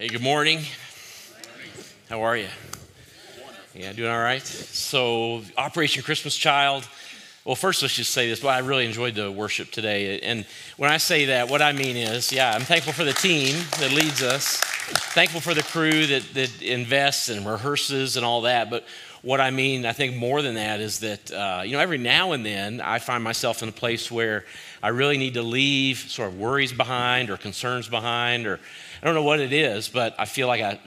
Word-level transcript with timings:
Hey, 0.00 0.08
good 0.08 0.22
morning. 0.22 0.60
How 2.08 2.22
are 2.22 2.34
you? 2.34 2.48
Yeah, 3.74 3.92
doing 3.92 4.10
all 4.10 4.18
right? 4.18 4.40
So, 4.42 5.42
Operation 5.58 6.02
Christmas 6.02 6.34
Child. 6.38 6.88
Well, 7.44 7.54
first, 7.54 7.82
let's 7.82 7.96
just 7.96 8.10
say 8.10 8.26
this. 8.26 8.42
Well, 8.42 8.50
I 8.50 8.60
really 8.60 8.86
enjoyed 8.86 9.14
the 9.14 9.30
worship 9.30 9.70
today. 9.70 10.18
And 10.20 10.46
when 10.78 10.90
I 10.90 10.96
say 10.96 11.26
that, 11.26 11.50
what 11.50 11.60
I 11.60 11.72
mean 11.72 11.98
is, 11.98 12.32
yeah, 12.32 12.50
I'm 12.50 12.62
thankful 12.62 12.94
for 12.94 13.04
the 13.04 13.12
team 13.12 13.54
that 13.78 13.92
leads 13.92 14.22
us, 14.22 14.56
thankful 15.12 15.42
for 15.42 15.52
the 15.52 15.62
crew 15.62 16.06
that, 16.06 16.22
that 16.32 16.62
invests 16.62 17.28
and 17.28 17.44
rehearses 17.44 18.16
and 18.16 18.24
all 18.24 18.40
that. 18.40 18.70
But 18.70 18.86
what 19.20 19.38
I 19.38 19.50
mean, 19.50 19.84
I 19.84 19.92
think 19.92 20.16
more 20.16 20.40
than 20.40 20.54
that 20.54 20.80
is 20.80 21.00
that, 21.00 21.30
uh, 21.30 21.60
you 21.62 21.72
know, 21.72 21.78
every 21.78 21.98
now 21.98 22.32
and 22.32 22.46
then 22.46 22.80
I 22.80 23.00
find 23.00 23.22
myself 23.22 23.62
in 23.62 23.68
a 23.68 23.72
place 23.72 24.10
where 24.10 24.46
I 24.82 24.88
really 24.88 25.18
need 25.18 25.34
to 25.34 25.42
leave 25.42 25.98
sort 25.98 26.28
of 26.28 26.38
worries 26.38 26.72
behind 26.72 27.28
or 27.28 27.36
concerns 27.36 27.86
behind 27.86 28.46
or 28.46 28.60
I 29.02 29.06
don't 29.06 29.14
know 29.14 29.22
what 29.22 29.40
it 29.40 29.52
is, 29.52 29.88
but 29.88 30.14
I 30.18 30.26
feel 30.26 30.46
like 30.46 30.60
I 30.60 30.78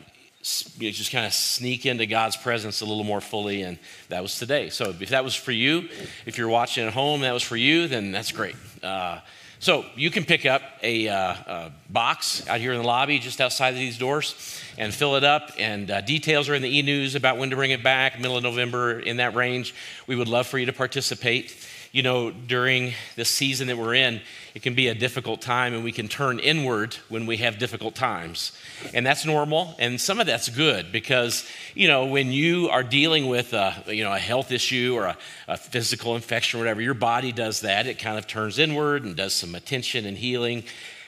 you 0.78 0.92
just 0.92 1.12
kind 1.12 1.26
of 1.26 1.34
sneak 1.34 1.86
into 1.86 2.06
God's 2.06 2.36
presence 2.36 2.82
a 2.82 2.86
little 2.86 3.06
more 3.06 3.22
fully, 3.22 3.62
and 3.62 3.80
that 4.10 4.22
was 4.22 4.38
today. 4.38 4.70
So 4.70 4.90
if 5.00 5.10
that 5.10 5.24
was 5.24 5.36
for 5.36 5.54
you, 5.54 5.88
if 6.26 6.38
you're 6.38 6.50
watching 6.50 6.86
at 6.86 6.94
home, 6.94 7.22
that 7.22 7.32
was 7.32 7.44
for 7.44 7.56
you, 7.56 7.88
then 7.88 8.12
that's 8.12 8.34
great. 8.34 8.56
Uh, 8.84 9.20
so 9.60 9.86
you 9.96 10.12
can 10.12 10.26
pick 10.26 10.46
up 10.46 10.62
a, 10.82 11.08
uh, 11.08 11.16
a, 11.16 11.72
box 11.90 12.46
out 12.50 12.60
here 12.60 12.74
in 12.74 12.82
the 12.82 12.86
lobby, 12.86 13.20
just 13.20 13.40
outside 13.40 13.70
of 13.70 13.78
these 13.78 13.98
doors, 13.98 14.60
and 14.78 14.94
fill 14.94 15.16
it 15.16 15.24
up. 15.24 15.52
And 15.58 15.90
uh, 15.90 16.02
details 16.02 16.50
are 16.50 16.56
in 16.56 16.62
the 16.62 16.78
e-news 16.78 17.16
about 17.16 17.38
when 17.38 17.50
to 17.52 17.56
bring 17.56 17.72
it 17.72 17.82
back, 17.82 18.20
middle 18.20 18.36
of 18.36 18.44
November, 18.44 19.00
in 19.00 19.18
that 19.18 19.36
range. 19.36 19.74
We 20.08 20.18
would 20.18 20.28
love 20.28 20.48
for 20.48 20.60
you 20.60 20.66
to 20.66 20.74
participate 20.74 21.56
you 21.94 22.02
know, 22.02 22.32
during 22.32 22.92
the 23.16 23.24
season 23.24 23.68
that 23.68 23.78
we're 23.78 23.94
in, 23.94 24.20
it 24.54 24.62
can 24.62 24.76
be 24.76 24.88
a 24.88 24.94
difficult 24.94 25.42
time 25.42 25.74
and 25.74 25.84
we 25.84 25.92
can 25.92 26.08
turn 26.08 26.38
inward 26.38 26.94
when 27.10 27.26
we 27.26 27.38
have 27.38 27.58
difficult 27.58 27.96
times. 27.96 28.52
And 28.94 29.06
that's 29.06 29.26
normal. 29.26 29.76
And 29.80 30.00
some 30.00 30.20
of 30.20 30.28
that's 30.28 30.48
good 30.50 30.92
because, 30.92 31.50
you 31.74 31.88
know, 31.88 32.06
when 32.06 32.32
you 32.32 32.70
are 32.70 32.84
dealing 32.84 33.28
with 33.28 33.54
a, 33.54 33.84
you 33.88 34.04
know, 34.04 34.14
a 34.14 34.20
health 34.20 34.52
issue 34.52 34.94
or 34.96 35.06
a, 35.06 35.18
a 35.48 35.58
physical 35.58 36.16
infection 36.16 36.60
or 36.60 36.64
whatever, 36.64 36.82
your 36.82 36.94
body 36.94 37.32
does 37.32 37.62
that. 37.62 37.88
It 37.88 37.98
kind 37.98 38.20
of 38.20 38.28
turns 38.28 38.60
inward 38.60 39.04
and 39.04 39.16
does 39.16 39.34
some 39.34 39.56
attention 39.56 40.06
and 40.06 40.16
healing. 40.16 40.64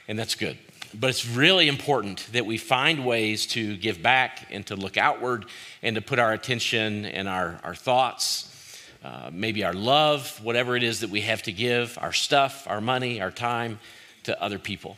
And 0.08 0.18
that's 0.18 0.34
good. 0.34 0.58
But 1.00 1.12
it's 1.12 1.28
really 1.28 1.68
important 1.68 2.28
that 2.32 2.48
we 2.48 2.58
find 2.58 3.06
ways 3.06 3.46
to 3.48 3.78
give 3.78 4.02
back 4.02 4.48
and 4.50 4.66
to 4.68 4.76
look 4.76 4.98
outward 4.98 5.46
and 5.84 5.96
to 5.96 6.02
put 6.02 6.18
our 6.18 6.34
attention 6.34 7.06
and 7.06 7.28
our, 7.28 7.60
our 7.64 7.76
thoughts 7.76 8.55
uh, 9.06 9.30
maybe 9.32 9.64
our 9.64 9.74
love, 9.74 10.40
whatever 10.44 10.76
it 10.76 10.82
is 10.82 11.02
that 11.02 11.12
we 11.12 11.22
have 11.22 11.44
to 11.44 11.52
give, 11.52 11.96
our 12.02 12.12
stuff, 12.12 12.66
our 12.68 12.82
money, 12.82 13.22
our 13.22 13.30
time 13.30 13.80
to 14.24 14.42
other 14.42 14.58
people. 14.58 14.98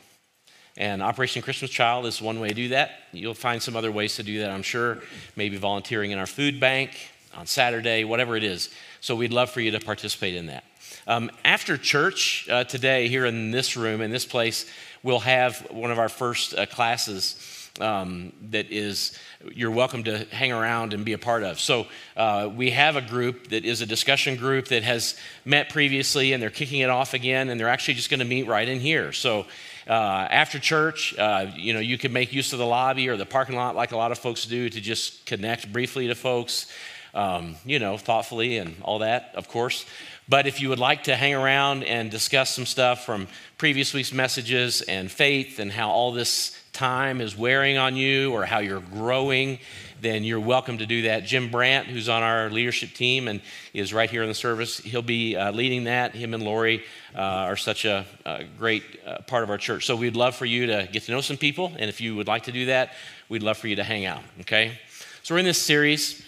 And 0.78 1.04
Operation 1.04 1.42
Christmas 1.42 1.72
Child 1.72 2.06
is 2.06 2.22
one 2.22 2.40
way 2.40 2.48
to 2.48 2.54
do 2.54 2.70
that. 2.70 2.92
You'll 3.12 3.34
find 3.34 3.62
some 3.62 3.76
other 3.76 3.92
ways 3.92 4.16
to 4.16 4.24
do 4.24 4.40
that, 4.40 4.50
I'm 4.50 4.64
sure. 4.64 5.00
Maybe 5.36 5.58
volunteering 5.58 6.12
in 6.12 6.20
our 6.20 6.26
food 6.26 6.58
bank 6.58 6.92
on 7.36 7.48
Saturday, 7.48 8.06
whatever 8.06 8.38
it 8.38 8.46
is. 8.46 8.70
So 9.02 9.14
we'd 9.14 9.34
love 9.34 9.50
for 9.50 9.60
you 9.60 9.72
to 9.72 9.80
participate 9.82 10.36
in 10.36 10.46
that. 10.46 10.64
Um, 11.06 11.30
after 11.44 11.76
church 11.78 12.48
uh, 12.50 12.64
today, 12.64 13.10
here 13.10 13.26
in 13.26 13.52
this 13.52 13.76
room, 13.76 14.00
in 14.00 14.10
this 14.10 14.26
place, 14.26 14.66
we'll 15.04 15.20
have 15.20 15.68
one 15.70 15.92
of 15.92 16.00
our 16.00 16.10
first 16.10 16.56
uh, 16.56 16.66
classes 16.66 17.36
um, 17.82 18.34
that 18.50 18.72
is 18.72 19.18
you're 19.54 19.72
welcome 19.72 20.04
to 20.04 20.26
hang 20.26 20.52
around 20.52 20.94
and 20.94 21.06
be 21.06 21.14
a 21.14 21.18
part 21.18 21.44
of. 21.44 21.60
So 21.60 21.88
uh, 22.16 22.50
we 22.54 22.72
have 22.72 22.96
a 22.96 23.02
group 23.02 23.50
that 23.50 23.66
is 23.66 23.82
a 23.82 23.86
discussion 23.86 24.36
group 24.36 24.68
that 24.70 24.84
has 24.84 25.16
met 25.46 25.70
previously, 25.70 26.34
and 26.34 26.42
they're 26.42 26.50
kicking 26.50 26.80
it 26.80 26.90
off 26.90 27.14
again, 27.14 27.50
and 27.50 27.60
they're 27.60 27.70
actually 27.70 27.96
just 27.96 28.10
going 28.10 28.20
to 28.20 28.26
meet 28.26 28.48
right 28.48 28.68
in 28.68 28.80
here. 28.80 29.12
So. 29.12 29.46
Uh, 29.90 30.28
after 30.30 30.60
church, 30.60 31.18
uh, 31.18 31.50
you 31.56 31.72
know, 31.72 31.80
you 31.80 31.98
can 31.98 32.12
make 32.12 32.34
use 32.34 32.52
of 32.52 32.60
the 32.60 32.66
lobby 32.66 33.08
or 33.08 33.16
the 33.16 33.26
parking 33.26 33.56
lot 33.56 33.74
like 33.74 33.94
a 33.94 33.96
lot 33.96 34.12
of 34.12 34.18
folks 34.18 34.46
do 34.46 34.70
to 34.70 34.82
just 34.82 35.26
connect 35.26 35.72
briefly 35.72 36.08
to 36.10 36.14
folks, 36.14 36.70
um, 37.14 37.56
you 37.64 37.80
know, 37.80 37.98
thoughtfully 37.98 38.58
and 38.58 38.76
all 38.82 39.00
that, 39.00 39.32
of 39.34 39.48
course. 39.48 39.86
But 40.30 40.46
if 40.46 40.60
you 40.60 40.70
would 40.70 40.80
like 40.80 41.06
to 41.06 41.16
hang 41.16 41.34
around 41.34 41.84
and 41.84 42.12
discuss 42.12 42.54
some 42.54 42.66
stuff 42.66 43.06
from 43.06 43.28
previous 43.58 43.94
week's 43.94 44.12
messages 44.12 44.82
and 44.82 45.10
faith 45.10 45.60
and 45.60 45.72
how 45.72 45.90
all 45.90 46.12
this 46.12 46.60
time 46.74 47.22
is 47.22 47.38
wearing 47.38 47.78
on 47.78 47.96
you 47.96 48.34
or 48.34 48.46
how 48.46 48.60
you're 48.60 48.82
growing, 48.82 49.58
then 50.02 50.26
you're 50.26 50.40
welcome 50.40 50.80
to 50.80 50.86
do 50.86 51.04
that. 51.04 51.24
Jim 51.24 51.50
Brandt, 51.50 51.88
who's 51.88 52.10
on 52.10 52.24
our 52.24 52.50
leadership 52.50 52.94
team 52.94 53.30
and 53.30 53.42
is 53.74 53.94
right 53.94 54.10
here 54.10 54.22
in 54.22 54.28
the 54.28 54.36
service, 54.36 54.80
he'll 54.80 55.02
be 55.02 55.38
uh, 55.38 55.54
leading 55.54 55.86
that. 55.86 56.14
Him 56.14 56.34
and 56.34 56.44
Lori 56.44 56.84
uh, 57.16 57.20
are 57.20 57.56
such 57.56 57.86
a, 57.86 58.06
a 58.26 58.44
great 58.60 58.84
uh, 59.06 59.20
part 59.28 59.44
of 59.44 59.50
our 59.50 59.58
church. 59.58 59.86
So 59.86 59.96
we'd 59.96 60.18
love 60.18 60.36
for 60.36 60.46
you 60.46 60.68
to 60.68 60.90
get 60.92 61.04
to 61.04 61.14
know 61.14 61.22
some 61.22 61.38
people. 61.38 61.72
And 61.80 61.90
if 61.90 62.02
you 62.02 62.18
would 62.18 62.28
like 62.28 62.44
to 62.44 62.52
do 62.52 62.66
that, 62.66 62.92
we'd 63.30 63.44
love 63.44 63.58
for 63.58 63.70
you 63.70 63.78
to 63.78 63.84
hang 63.84 64.06
out, 64.06 64.22
okay? 64.42 64.78
So 65.24 65.36
we're 65.36 65.40
in 65.40 65.46
this 65.46 65.62
series. 65.62 66.27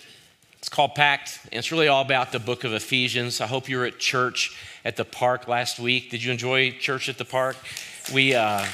It's 0.59 0.68
called 0.68 0.94
Packed, 0.94 1.40
and 1.46 1.59
it's 1.59 1.72
really 1.72 1.88
all 1.88 2.02
about 2.02 2.34
the 2.34 2.40
book 2.40 2.66
of 2.66 2.74
Ephesians. 2.74 3.40
I 3.40 3.47
hope 3.47 3.70
you 3.70 3.78
were 3.78 3.86
at 3.86 3.97
church 3.97 4.58
at 4.84 4.97
the 4.97 5.06
park 5.06 5.47
last 5.47 5.80
week. 5.80 6.12
Did 6.12 6.22
you 6.22 6.34
enjoy 6.34 6.72
church 6.72 7.08
at 7.08 7.18
the 7.18 7.24
park? 7.24 7.56
We, 8.14 8.36
uh, 8.36 8.66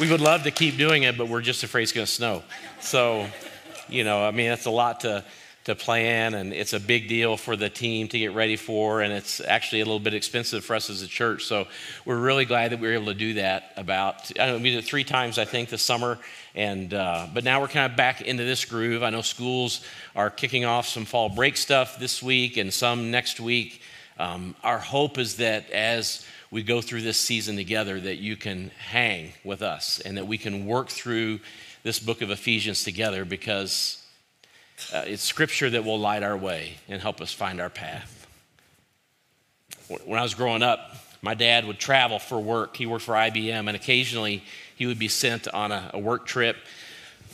we 0.00 0.10
would 0.10 0.20
love 0.20 0.42
to 0.42 0.50
keep 0.50 0.76
doing 0.76 1.04
it, 1.04 1.16
but 1.16 1.28
we're 1.28 1.42
just 1.42 1.62
afraid 1.62 1.84
it's 1.84 1.92
going 1.92 2.06
to 2.06 2.12
snow. 2.12 2.42
So, 2.80 3.28
you 3.88 4.02
know, 4.02 4.24
I 4.24 4.32
mean, 4.32 4.48
that's 4.48 4.66
a 4.66 4.70
lot 4.70 5.00
to, 5.00 5.24
to 5.64 5.74
plan, 5.74 6.34
and 6.34 6.52
it's 6.52 6.74
a 6.74 6.80
big 6.80 7.08
deal 7.08 7.36
for 7.36 7.56
the 7.56 7.70
team 7.70 8.06
to 8.08 8.18
get 8.18 8.34
ready 8.34 8.56
for, 8.56 9.00
and 9.00 9.12
it's 9.12 9.40
actually 9.40 9.80
a 9.80 9.84
little 9.84 10.00
bit 10.00 10.12
expensive 10.12 10.64
for 10.64 10.76
us 10.76 10.90
as 10.90 11.00
a 11.00 11.06
church. 11.06 11.44
So, 11.44 11.66
we're 12.04 12.18
really 12.18 12.44
glad 12.44 12.72
that 12.72 12.80
we 12.80 12.88
were 12.88 12.94
able 12.94 13.06
to 13.06 13.14
do 13.14 13.34
that. 13.34 13.72
About 13.76 14.30
I 14.38 14.46
know, 14.46 14.56
we 14.58 14.70
did 14.70 14.78
it 14.78 14.84
three 14.84 15.04
times, 15.04 15.38
I 15.38 15.44
think, 15.44 15.70
this 15.70 15.82
summer, 15.82 16.18
and 16.54 16.92
uh, 16.92 17.26
but 17.32 17.44
now 17.44 17.60
we're 17.60 17.68
kind 17.68 17.90
of 17.90 17.96
back 17.96 18.20
into 18.20 18.44
this 18.44 18.64
groove. 18.64 19.02
I 19.02 19.10
know 19.10 19.22
schools 19.22 19.80
are 20.14 20.30
kicking 20.30 20.64
off 20.64 20.86
some 20.86 21.04
fall 21.04 21.28
break 21.28 21.56
stuff 21.56 21.98
this 21.98 22.22
week 22.22 22.56
and 22.56 22.72
some 22.72 23.10
next 23.10 23.40
week. 23.40 23.80
Um, 24.18 24.54
our 24.62 24.78
hope 24.78 25.18
is 25.18 25.36
that 25.36 25.70
as 25.70 26.24
we 26.50 26.62
go 26.62 26.80
through 26.80 27.02
this 27.02 27.18
season 27.18 27.56
together 27.56 27.98
that 27.98 28.18
you 28.18 28.36
can 28.36 28.70
hang 28.90 29.32
with 29.42 29.60
us 29.60 29.98
and 29.98 30.16
that 30.18 30.28
we 30.28 30.38
can 30.38 30.66
work 30.66 30.88
through 30.88 31.40
this 31.82 31.98
book 31.98 32.22
of 32.22 32.30
Ephesians 32.30 32.84
together 32.84 33.24
because 33.24 34.03
uh, 34.92 35.04
it's 35.06 35.22
scripture 35.22 35.70
that 35.70 35.84
will 35.84 35.98
light 35.98 36.22
our 36.22 36.36
way 36.36 36.74
and 36.88 37.00
help 37.00 37.20
us 37.20 37.32
find 37.32 37.60
our 37.60 37.70
path. 37.70 38.26
When 40.04 40.18
I 40.18 40.22
was 40.22 40.34
growing 40.34 40.62
up, 40.62 40.96
my 41.22 41.34
dad 41.34 41.66
would 41.66 41.78
travel 41.78 42.18
for 42.18 42.38
work. 42.38 42.76
He 42.76 42.86
worked 42.86 43.04
for 43.04 43.14
IBM, 43.14 43.66
and 43.66 43.70
occasionally 43.70 44.42
he 44.76 44.86
would 44.86 44.98
be 44.98 45.08
sent 45.08 45.48
on 45.48 45.72
a, 45.72 45.90
a 45.94 45.98
work 45.98 46.26
trip, 46.26 46.56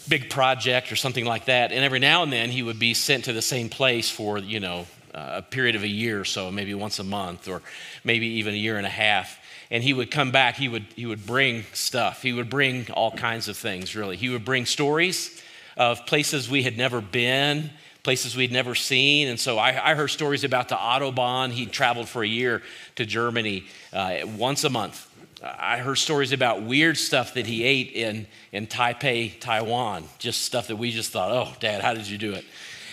big 0.08 0.30
project 0.30 0.92
or 0.92 0.96
something 0.96 1.24
like 1.24 1.46
that. 1.46 1.72
And 1.72 1.84
every 1.84 1.98
now 1.98 2.22
and 2.22 2.32
then 2.32 2.50
he 2.50 2.62
would 2.62 2.78
be 2.78 2.94
sent 2.94 3.24
to 3.24 3.32
the 3.32 3.42
same 3.42 3.68
place 3.68 4.10
for, 4.10 4.38
you 4.38 4.60
know, 4.60 4.86
uh, 5.14 5.34
a 5.38 5.42
period 5.42 5.74
of 5.74 5.82
a 5.82 5.88
year 5.88 6.20
or 6.20 6.24
so, 6.24 6.50
maybe 6.50 6.72
once 6.74 6.98
a 6.98 7.04
month 7.04 7.48
or 7.48 7.62
maybe 8.04 8.26
even 8.26 8.54
a 8.54 8.56
year 8.56 8.76
and 8.76 8.86
a 8.86 8.90
half. 8.90 9.38
And 9.72 9.82
he 9.82 9.92
would 9.92 10.10
come 10.10 10.30
back, 10.30 10.56
he 10.56 10.68
would, 10.68 10.86
he 10.96 11.06
would 11.06 11.26
bring 11.26 11.64
stuff. 11.72 12.22
He 12.22 12.32
would 12.32 12.50
bring 12.50 12.90
all 12.92 13.12
kinds 13.12 13.48
of 13.48 13.56
things, 13.56 13.94
really. 13.96 14.16
He 14.16 14.28
would 14.28 14.44
bring 14.44 14.66
stories 14.66 15.40
of 15.80 16.04
places 16.04 16.50
we 16.50 16.62
had 16.62 16.76
never 16.76 17.00
been, 17.00 17.70
places 18.02 18.36
we'd 18.36 18.52
never 18.52 18.74
seen. 18.74 19.28
And 19.28 19.41
so 19.41 19.56
I, 19.56 19.92
I 19.92 19.94
heard 19.94 20.08
stories 20.08 20.44
about 20.44 20.68
the 20.68 20.74
Autobahn. 20.74 21.52
He 21.52 21.64
traveled 21.64 22.06
for 22.06 22.22
a 22.22 22.28
year 22.28 22.60
to 22.96 23.06
Germany 23.06 23.64
uh, 23.94 24.18
once 24.36 24.62
a 24.64 24.68
month. 24.68 25.08
I 25.42 25.78
heard 25.78 25.94
stories 25.94 26.32
about 26.32 26.60
weird 26.60 26.98
stuff 26.98 27.32
that 27.32 27.46
he 27.46 27.64
ate 27.64 27.92
in, 27.92 28.26
in 28.52 28.66
Taipei, 28.66 29.41
Taiwan, 29.41 30.04
just 30.18 30.42
stuff 30.42 30.66
that 30.66 30.76
we 30.76 30.91
just 30.91 31.12
thought, 31.12 31.30
oh, 31.32 31.54
Dad, 31.60 31.80
how 31.80 31.94
did 31.94 32.06
you 32.06 32.18
do 32.18 32.34
it? 32.34 32.44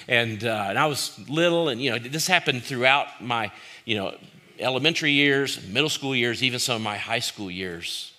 And, 0.08 0.46
uh, 0.46 0.68
and 0.69 0.80
I 0.80 0.86
was 0.86 1.19
little, 1.28 1.68
and 1.68 1.81
you 1.81 1.92
know, 1.92 2.00
this 2.00 2.25
happened 2.25 2.64
throughout 2.64 3.22
my, 3.22 3.52
you 3.84 3.98
know, 3.98 4.16
elementary 4.59 5.12
years, 5.12 5.62
middle 5.68 5.90
school 5.90 6.16
years, 6.16 6.42
even 6.42 6.58
some 6.58 6.78
of 6.78 6.81
my 6.81 6.96
high 6.96 7.19
school 7.19 7.52
years. 7.52 8.14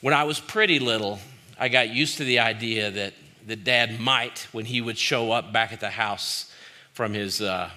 When 0.00 0.12
I 0.12 0.24
was 0.24 0.40
pretty 0.40 0.80
little, 0.80 1.20
I 1.56 1.68
got 1.68 1.90
used 1.90 2.16
to 2.16 2.24
the 2.24 2.40
idea 2.40 2.90
that, 2.90 3.12
that 3.46 3.64
dad 3.64 4.00
might, 4.00 4.46
when 4.52 4.64
he 4.64 4.80
would 4.80 4.98
show 4.98 5.32
up 5.32 5.52
back 5.52 5.72
at 5.72 5.80
the 5.80 5.90
house 5.90 6.52
from 6.92 7.14
his 7.14 7.40
uh, 7.40 7.70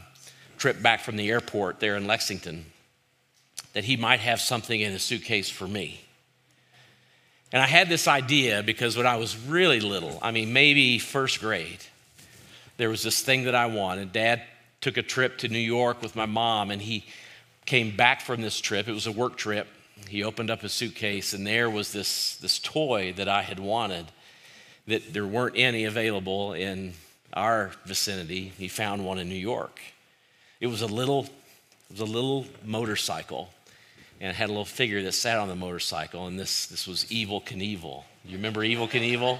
trip 0.57 0.81
back 0.81 1.01
from 1.01 1.15
the 1.15 1.29
airport 1.29 1.79
there 1.79 1.95
in 1.95 2.07
Lexington, 2.07 2.65
that 3.73 3.83
he 3.83 3.97
might 3.97 4.19
have 4.19 4.39
something 4.39 4.79
in 4.79 4.91
his 4.91 5.03
suitcase 5.03 5.49
for 5.49 5.67
me. 5.67 6.01
And 7.51 7.61
I 7.61 7.67
had 7.67 7.89
this 7.89 8.07
idea 8.07 8.63
because 8.63 8.97
when 8.97 9.07
I 9.07 9.15
was 9.17 9.37
really 9.37 9.79
little, 9.79 10.19
I 10.21 10.31
mean, 10.31 10.51
maybe 10.53 10.99
first 10.99 11.39
grade, 11.39 11.79
there 12.77 12.89
was 12.89 13.03
this 13.03 13.21
thing 13.21 13.43
that 13.43 13.55
I 13.55 13.67
wanted. 13.67 14.11
Dad 14.11 14.41
took 14.81 14.97
a 14.97 15.01
trip 15.01 15.37
to 15.39 15.47
New 15.47 15.57
York 15.57 16.01
with 16.01 16.15
my 16.15 16.25
mom, 16.25 16.69
and 16.71 16.81
he 16.81 17.05
came 17.65 17.95
back 17.95 18.21
from 18.21 18.41
this 18.41 18.59
trip. 18.59 18.87
It 18.87 18.93
was 18.93 19.07
a 19.07 19.11
work 19.11 19.37
trip. 19.37 19.67
He 20.09 20.23
opened 20.23 20.51
up 20.51 20.61
his 20.61 20.73
suitcase, 20.73 21.33
and 21.33 21.47
there 21.47 21.69
was 21.69 21.91
this, 21.91 22.35
this 22.37 22.59
toy 22.59 23.13
that 23.13 23.29
I 23.29 23.41
had 23.41 23.59
wanted 23.59 24.05
that 24.87 25.13
there 25.13 25.25
weren't 25.25 25.55
any 25.57 25.85
available 25.85 26.53
in 26.53 26.93
our 27.33 27.71
vicinity. 27.85 28.53
He 28.57 28.67
found 28.67 29.05
one 29.05 29.17
in 29.17 29.27
New 29.29 29.35
York. 29.35 29.79
It 30.59 30.67
was 30.67 30.81
a 30.81 30.87
little, 30.87 31.23
it 31.89 31.91
was 31.91 31.99
a 31.99 32.05
little 32.05 32.45
motorcycle, 32.63 33.49
and 34.21 34.29
it 34.29 34.35
had 34.35 34.49
a 34.49 34.51
little 34.51 34.65
figure 34.65 35.01
that 35.03 35.11
sat 35.13 35.37
on 35.37 35.47
the 35.47 35.55
motorcycle, 35.55 36.27
and 36.27 36.39
this, 36.39 36.67
this 36.67 36.87
was 36.87 37.05
Evel 37.05 37.43
Knievel. 37.43 38.03
You 38.23 38.37
remember 38.37 38.61
Evel 38.61 38.89
Knievel? 38.89 39.39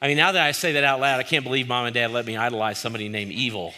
I 0.00 0.08
mean, 0.08 0.16
now 0.16 0.32
that 0.32 0.42
I 0.42 0.52
say 0.52 0.72
that 0.72 0.84
out 0.84 1.00
loud, 1.00 1.20
I 1.20 1.24
can't 1.24 1.44
believe 1.44 1.68
mom 1.68 1.86
and 1.86 1.94
dad 1.94 2.10
let 2.10 2.24
me 2.26 2.36
idolize 2.36 2.78
somebody 2.78 3.08
named 3.08 3.32
Evil. 3.32 3.74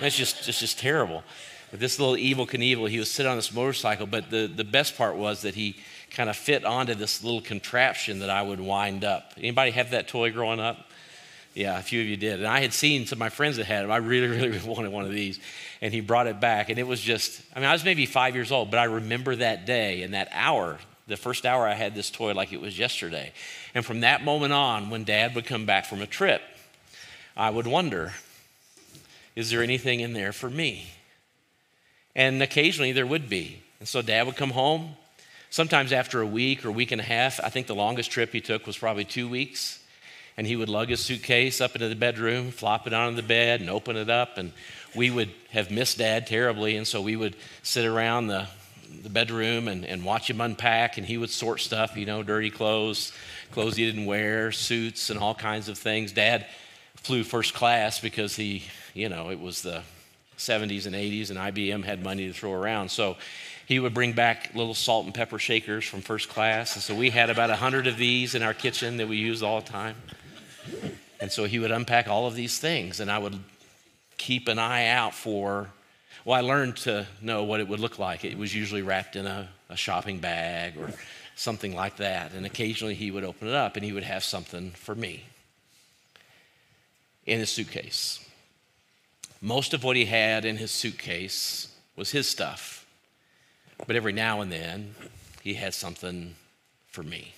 That's 0.00 0.16
just, 0.16 0.48
it's 0.48 0.60
just 0.60 0.78
terrible. 0.78 1.22
But 1.70 1.80
this 1.80 1.98
little 1.98 2.14
Evel 2.14 2.48
Knievel, 2.48 2.88
he 2.88 2.98
was 2.98 3.10
sitting 3.10 3.30
on 3.30 3.36
this 3.36 3.52
motorcycle, 3.52 4.06
but 4.06 4.30
the, 4.30 4.46
the 4.46 4.64
best 4.64 4.96
part 4.96 5.16
was 5.16 5.42
that 5.42 5.54
he 5.54 5.76
kind 6.10 6.28
of 6.28 6.36
fit 6.36 6.64
onto 6.64 6.94
this 6.94 7.22
little 7.22 7.40
contraption 7.40 8.20
that 8.20 8.30
I 8.30 8.42
would 8.42 8.60
wind 8.60 9.04
up. 9.04 9.32
Anybody 9.36 9.70
have 9.72 9.90
that 9.92 10.08
toy 10.08 10.32
growing 10.32 10.60
up? 10.60 10.86
Yeah, 11.54 11.78
a 11.78 11.82
few 11.82 12.00
of 12.00 12.06
you 12.06 12.16
did. 12.16 12.38
And 12.38 12.46
I 12.46 12.60
had 12.60 12.72
seen 12.72 13.06
some 13.06 13.16
of 13.16 13.20
my 13.20 13.28
friends 13.28 13.56
that 13.56 13.66
had 13.66 13.82
them. 13.82 13.90
I 13.90 13.96
really, 13.96 14.28
really 14.36 14.58
wanted 14.66 14.92
one 14.92 15.04
of 15.04 15.10
these. 15.10 15.40
And 15.80 15.92
he 15.92 16.00
brought 16.00 16.26
it 16.26 16.40
back. 16.40 16.68
And 16.68 16.78
it 16.78 16.86
was 16.86 17.00
just, 17.00 17.42
I 17.54 17.60
mean, 17.60 17.68
I 17.68 17.72
was 17.72 17.84
maybe 17.84 18.06
five 18.06 18.34
years 18.34 18.52
old, 18.52 18.70
but 18.70 18.78
I 18.78 18.84
remember 18.84 19.34
that 19.36 19.66
day 19.66 20.02
and 20.02 20.14
that 20.14 20.28
hour, 20.32 20.78
the 21.06 21.16
first 21.16 21.44
hour 21.44 21.66
I 21.66 21.74
had 21.74 21.94
this 21.94 22.10
toy 22.10 22.32
like 22.34 22.52
it 22.52 22.60
was 22.60 22.78
yesterday. 22.78 23.32
And 23.74 23.84
from 23.84 24.00
that 24.00 24.24
moment 24.24 24.52
on, 24.52 24.90
when 24.90 25.04
dad 25.04 25.34
would 25.34 25.46
come 25.46 25.66
back 25.66 25.86
from 25.86 26.00
a 26.02 26.06
trip, 26.06 26.42
I 27.36 27.50
would 27.50 27.66
wonder, 27.66 28.12
is 29.34 29.50
there 29.50 29.62
anything 29.62 30.00
in 30.00 30.12
there 30.12 30.32
for 30.32 30.50
me? 30.50 30.90
And 32.14 32.42
occasionally 32.42 32.92
there 32.92 33.06
would 33.06 33.28
be. 33.28 33.62
And 33.80 33.88
so 33.88 34.02
dad 34.02 34.26
would 34.26 34.36
come 34.36 34.50
home. 34.50 34.96
Sometimes 35.50 35.92
after 35.92 36.20
a 36.20 36.26
week 36.26 36.64
or 36.64 36.70
week 36.70 36.92
and 36.92 37.00
a 37.00 37.04
half, 37.04 37.40
I 37.40 37.48
think 37.48 37.66
the 37.66 37.74
longest 37.74 38.10
trip 38.10 38.32
he 38.32 38.40
took 38.40 38.66
was 38.66 38.78
probably 38.78 39.04
two 39.04 39.28
weeks 39.28 39.80
and 40.36 40.46
he 40.46 40.56
would 40.56 40.70
lug 40.70 40.88
his 40.88 41.00
suitcase 41.00 41.60
up 41.60 41.74
into 41.74 41.88
the 41.88 41.94
bedroom, 41.94 42.50
flop 42.50 42.86
it 42.86 42.94
onto 42.94 43.16
the 43.16 43.22
bed, 43.22 43.60
and 43.60 43.68
open 43.68 43.96
it 43.96 44.08
up. 44.08 44.38
And 44.38 44.52
we 44.94 45.10
would 45.10 45.30
have 45.50 45.70
missed 45.70 45.98
dad 45.98 46.26
terribly. 46.26 46.76
And 46.76 46.86
so 46.86 47.02
we 47.02 47.14
would 47.14 47.36
sit 47.62 47.84
around 47.84 48.28
the, 48.28 48.46
the 49.02 49.10
bedroom 49.10 49.68
and, 49.68 49.84
and 49.84 50.04
watch 50.04 50.30
him 50.30 50.40
unpack, 50.40 50.96
and 50.96 51.06
he 51.06 51.18
would 51.18 51.28
sort 51.30 51.60
stuff, 51.60 51.96
you 51.96 52.06
know, 52.06 52.22
dirty 52.22 52.48
clothes, 52.48 53.12
clothes 53.50 53.76
he 53.76 53.84
didn't 53.84 54.06
wear, 54.06 54.50
suits, 54.50 55.10
and 55.10 55.18
all 55.18 55.34
kinds 55.34 55.68
of 55.68 55.76
things. 55.76 56.12
Dad 56.12 56.46
flew 56.94 57.22
first 57.22 57.52
class 57.52 58.00
because 58.00 58.36
he, 58.36 58.64
you 58.94 59.08
know, 59.08 59.30
it 59.30 59.40
was 59.40 59.62
the 59.62 59.82
70s 60.38 60.86
and 60.86 60.94
80s, 60.94 61.28
and 61.28 61.38
IBM 61.38 61.84
had 61.84 62.02
money 62.02 62.26
to 62.28 62.32
throw 62.32 62.52
around. 62.52 62.88
So 62.90 63.18
he 63.70 63.78
would 63.78 63.94
bring 63.94 64.12
back 64.12 64.50
little 64.52 64.74
salt 64.74 65.04
and 65.04 65.14
pepper 65.14 65.38
shakers 65.38 65.84
from 65.84 66.00
first 66.00 66.28
class. 66.28 66.74
And 66.74 66.82
so 66.82 66.92
we 66.92 67.10
had 67.10 67.30
about 67.30 67.50
100 67.50 67.86
of 67.86 67.96
these 67.96 68.34
in 68.34 68.42
our 68.42 68.52
kitchen 68.52 68.96
that 68.96 69.06
we 69.06 69.16
used 69.16 69.44
all 69.44 69.60
the 69.60 69.68
time. 69.68 69.94
And 71.20 71.30
so 71.30 71.44
he 71.44 71.60
would 71.60 71.70
unpack 71.70 72.08
all 72.08 72.26
of 72.26 72.34
these 72.34 72.58
things, 72.58 72.98
and 72.98 73.08
I 73.08 73.18
would 73.18 73.38
keep 74.16 74.48
an 74.48 74.58
eye 74.58 74.88
out 74.88 75.14
for. 75.14 75.70
Well, 76.24 76.36
I 76.36 76.40
learned 76.40 76.78
to 76.78 77.06
know 77.22 77.44
what 77.44 77.60
it 77.60 77.68
would 77.68 77.78
look 77.78 78.00
like. 78.00 78.24
It 78.24 78.36
was 78.36 78.52
usually 78.52 78.82
wrapped 78.82 79.14
in 79.14 79.28
a, 79.28 79.48
a 79.68 79.76
shopping 79.76 80.18
bag 80.18 80.76
or 80.76 80.90
something 81.36 81.72
like 81.72 81.98
that. 81.98 82.32
And 82.32 82.44
occasionally 82.44 82.96
he 82.96 83.12
would 83.12 83.22
open 83.22 83.46
it 83.46 83.54
up 83.54 83.76
and 83.76 83.84
he 83.84 83.92
would 83.92 84.02
have 84.02 84.24
something 84.24 84.72
for 84.72 84.96
me 84.96 85.26
in 87.24 87.38
his 87.38 87.50
suitcase. 87.50 88.18
Most 89.40 89.74
of 89.74 89.84
what 89.84 89.94
he 89.94 90.06
had 90.06 90.44
in 90.44 90.56
his 90.56 90.72
suitcase 90.72 91.72
was 91.94 92.10
his 92.10 92.28
stuff. 92.28 92.79
But 93.86 93.96
every 93.96 94.12
now 94.12 94.40
and 94.40 94.52
then, 94.52 94.94
he 95.42 95.54
had 95.54 95.74
something 95.74 96.34
for 96.90 97.02
me. 97.02 97.34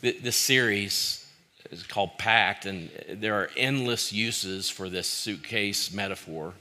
This 0.00 0.36
series 0.36 1.26
is 1.70 1.82
called 1.82 2.18
packed, 2.18 2.66
and 2.66 2.90
there 3.08 3.34
are 3.34 3.50
endless 3.56 4.12
uses 4.12 4.70
for 4.70 4.88
this 4.88 5.06
suitcase 5.06 5.92
metaphor. 5.92 6.54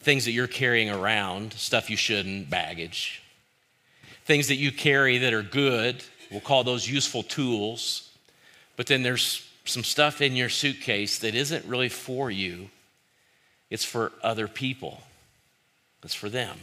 Things 0.00 0.24
that 0.24 0.32
you're 0.32 0.46
carrying 0.46 0.90
around, 0.90 1.52
stuff 1.54 1.90
you 1.90 1.96
shouldn't, 1.96 2.48
baggage. 2.48 3.22
Things 4.24 4.48
that 4.48 4.56
you 4.56 4.72
carry 4.72 5.18
that 5.18 5.32
are 5.32 5.42
good, 5.42 6.02
we'll 6.30 6.40
call 6.40 6.64
those 6.64 6.88
useful 6.88 7.22
tools. 7.22 8.10
But 8.76 8.86
then 8.86 9.02
there's 9.02 9.46
some 9.64 9.84
stuff 9.84 10.20
in 10.20 10.36
your 10.36 10.48
suitcase 10.48 11.18
that 11.18 11.34
isn't 11.34 11.64
really 11.66 11.88
for 11.88 12.30
you, 12.30 12.70
it's 13.68 13.84
for 13.84 14.12
other 14.22 14.48
people, 14.48 15.02
it's 16.02 16.14
for 16.14 16.28
them. 16.28 16.58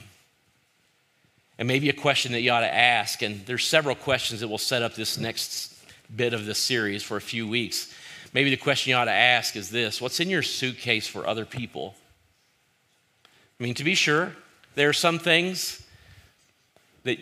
And 1.60 1.68
maybe 1.68 1.90
a 1.90 1.94
question 1.94 2.34
that 2.34 2.42
you 2.42 2.52
ought 2.52 2.62
to 2.62 2.74
ask, 2.74 3.22
and 3.22 3.46
there's 3.46 3.66
several 3.66 3.96
questions 3.96 4.42
that 4.42 4.48
will 4.48 4.58
set 4.58 4.84
up 4.84 4.94
this 4.94 5.18
next 5.18 5.74
bit 6.16 6.34
of 6.34 6.46
this 6.46 6.60
series 6.60 7.04
for 7.04 7.18
a 7.18 7.22
few 7.22 7.48
weeks. 7.48 7.94
Maybe 8.34 8.50
the 8.50 8.58
question 8.58 8.92
you 8.92 8.96
ought 8.96 9.06
to 9.06 9.12
ask 9.12 9.56
is 9.56 9.70
this 9.70 10.02
What's 10.02 10.20
in 10.20 10.30
your 10.30 10.44
suitcase 10.44 11.08
for 11.08 11.28
other 11.28 11.46
people? 11.46 11.96
I 13.60 13.64
mean, 13.64 13.74
to 13.76 13.84
be 13.84 13.96
sure, 13.96 14.34
there 14.76 14.90
are 14.90 14.94
some 14.94 15.18
things 15.18 15.82
that 17.04 17.18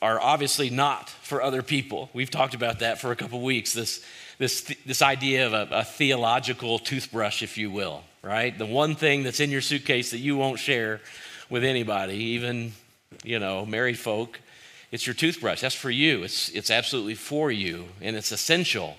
are 0.00 0.20
obviously 0.20 0.70
not 0.70 1.10
for 1.10 1.42
other 1.42 1.62
people. 1.62 2.08
We've 2.14 2.30
talked 2.30 2.54
about 2.54 2.78
that 2.78 3.00
for 3.00 3.12
a 3.12 3.16
couple 3.16 3.42
weeks. 3.42 3.74
This, 3.74 4.02
this, 4.38 4.72
this 4.86 5.02
idea 5.02 5.46
of 5.46 5.52
a, 5.52 5.68
a 5.70 5.84
theological 5.84 6.78
toothbrush, 6.78 7.42
if 7.42 7.58
you 7.58 7.70
will, 7.70 8.02
right? 8.22 8.56
The 8.56 8.66
one 8.66 8.94
thing 8.94 9.22
that's 9.22 9.40
in 9.40 9.50
your 9.50 9.60
suitcase 9.60 10.10
that 10.12 10.18
you 10.18 10.36
won't 10.36 10.58
share 10.58 11.00
with 11.50 11.64
anybody, 11.64 12.16
even, 12.16 12.72
you 13.22 13.38
know, 13.38 13.64
married 13.64 13.98
folk. 13.98 14.40
It's 14.90 15.06
your 15.06 15.14
toothbrush. 15.14 15.60
That's 15.60 15.74
for 15.74 15.90
you. 15.90 16.22
It's, 16.22 16.48
it's 16.50 16.70
absolutely 16.70 17.14
for 17.14 17.50
you, 17.50 17.86
and 18.00 18.16
it's 18.16 18.32
essential. 18.32 18.96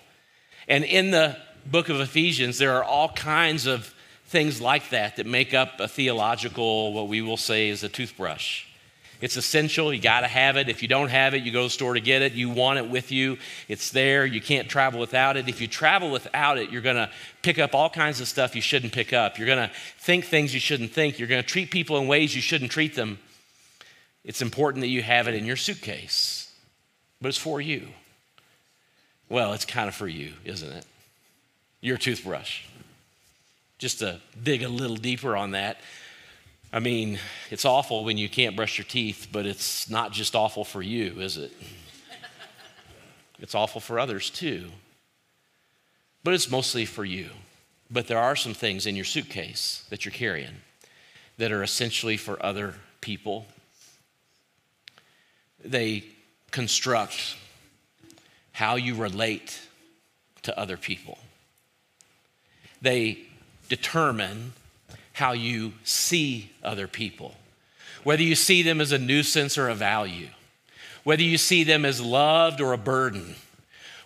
And 0.67 0.83
in 0.83 1.11
the 1.11 1.37
book 1.65 1.89
of 1.89 1.99
Ephesians, 1.99 2.57
there 2.57 2.73
are 2.73 2.83
all 2.83 3.09
kinds 3.09 3.65
of 3.65 3.93
things 4.27 4.59
like 4.59 4.89
that 4.89 5.15
that 5.15 5.25
make 5.25 5.53
up 5.53 5.79
a 5.79 5.87
theological, 5.87 6.93
what 6.93 7.07
we 7.07 7.21
will 7.21 7.37
say 7.37 7.69
is 7.69 7.83
a 7.83 7.89
toothbrush. 7.89 8.65
It's 9.21 9.37
essential. 9.37 9.93
You 9.93 10.01
got 10.01 10.21
to 10.21 10.27
have 10.27 10.57
it. 10.57 10.67
If 10.67 10.81
you 10.81 10.87
don't 10.87 11.07
have 11.07 11.33
it, 11.33 11.43
you 11.43 11.51
go 11.51 11.61
to 11.61 11.65
the 11.67 11.69
store 11.69 11.93
to 11.93 12.01
get 12.01 12.21
it. 12.21 12.33
You 12.33 12.49
want 12.49 12.79
it 12.79 12.89
with 12.89 13.11
you. 13.11 13.37
It's 13.69 13.91
there. 13.91 14.25
You 14.25 14.41
can't 14.41 14.67
travel 14.67 14.99
without 14.99 15.37
it. 15.37 15.47
If 15.47 15.61
you 15.61 15.67
travel 15.67 16.11
without 16.11 16.57
it, 16.57 16.69
you're 16.69 16.81
going 16.81 16.97
to 16.97 17.09
pick 17.41 17.57
up 17.57 17.73
all 17.73 17.89
kinds 17.89 18.19
of 18.19 18.27
stuff 18.27 18.55
you 18.55 18.61
shouldn't 18.61 18.91
pick 18.91 19.13
up. 19.13 19.37
You're 19.37 19.47
going 19.47 19.69
to 19.69 19.73
think 19.99 20.25
things 20.25 20.53
you 20.53 20.59
shouldn't 20.59 20.91
think. 20.91 21.17
You're 21.17 21.29
going 21.29 21.41
to 21.41 21.47
treat 21.47 21.71
people 21.71 21.97
in 21.97 22.07
ways 22.07 22.35
you 22.35 22.41
shouldn't 22.41 22.71
treat 22.71 22.95
them 22.95 23.19
it's 24.25 24.41
important 24.41 24.81
that 24.81 24.87
you 24.87 25.03
have 25.03 25.27
it 25.27 25.35
in 25.35 25.45
your 25.45 25.55
suitcase, 25.55 26.51
but 27.21 27.29
it's 27.29 27.37
for 27.37 27.61
you. 27.61 27.87
Well, 29.29 29.53
it's 29.53 29.65
kind 29.65 29.87
of 29.87 29.95
for 29.95 30.07
you, 30.07 30.33
isn't 30.43 30.71
it? 30.71 30.85
Your 31.79 31.97
toothbrush. 31.97 32.63
Just 33.77 33.99
to 33.99 34.19
dig 34.41 34.63
a 34.63 34.69
little 34.69 34.95
deeper 34.95 35.35
on 35.35 35.51
that, 35.51 35.79
I 36.73 36.79
mean, 36.79 37.19
it's 37.51 37.65
awful 37.65 38.03
when 38.03 38.17
you 38.17 38.27
can't 38.27 38.55
brush 38.55 38.77
your 38.77 38.85
teeth, 38.85 39.27
but 39.31 39.45
it's 39.45 39.89
not 39.89 40.11
just 40.11 40.35
awful 40.35 40.65
for 40.65 40.81
you, 40.81 41.19
is 41.19 41.37
it? 41.37 41.53
It's 43.39 43.53
awful 43.53 43.81
for 43.81 43.99
others 43.99 44.29
too. 44.29 44.69
But 46.23 46.33
it's 46.33 46.49
mostly 46.49 46.85
for 46.85 47.05
you. 47.05 47.29
But 47.91 48.07
there 48.07 48.19
are 48.19 48.35
some 48.35 48.55
things 48.55 48.87
in 48.87 48.95
your 48.95 49.05
suitcase 49.05 49.85
that 49.89 50.03
you're 50.03 50.11
carrying 50.11 50.55
that 51.37 51.51
are 51.51 51.61
essentially 51.61 52.17
for 52.17 52.43
other 52.43 52.75
people 53.01 53.45
they 55.65 56.05
construct 56.51 57.35
how 58.53 58.75
you 58.75 58.95
relate 58.95 59.61
to 60.43 60.57
other 60.57 60.77
people. 60.77 61.17
They 62.81 63.19
determine 63.67 64.53
how 65.13 65.31
you 65.31 65.73
see 65.83 66.51
other 66.63 66.87
people, 66.87 67.35
whether 68.03 68.21
you 68.21 68.35
see 68.35 68.61
them 68.61 68.79
as 68.79 68.91
a 68.91 68.99
nuisance 68.99 69.57
or 69.57 69.69
a 69.69 69.75
value, 69.75 70.27
whether 71.03 71.23
you 71.23 71.37
see 71.37 71.63
them 71.63 71.85
as 71.85 71.99
loved 71.99 72.61
or 72.61 72.73
a 72.73 72.77
burden, 72.77 73.35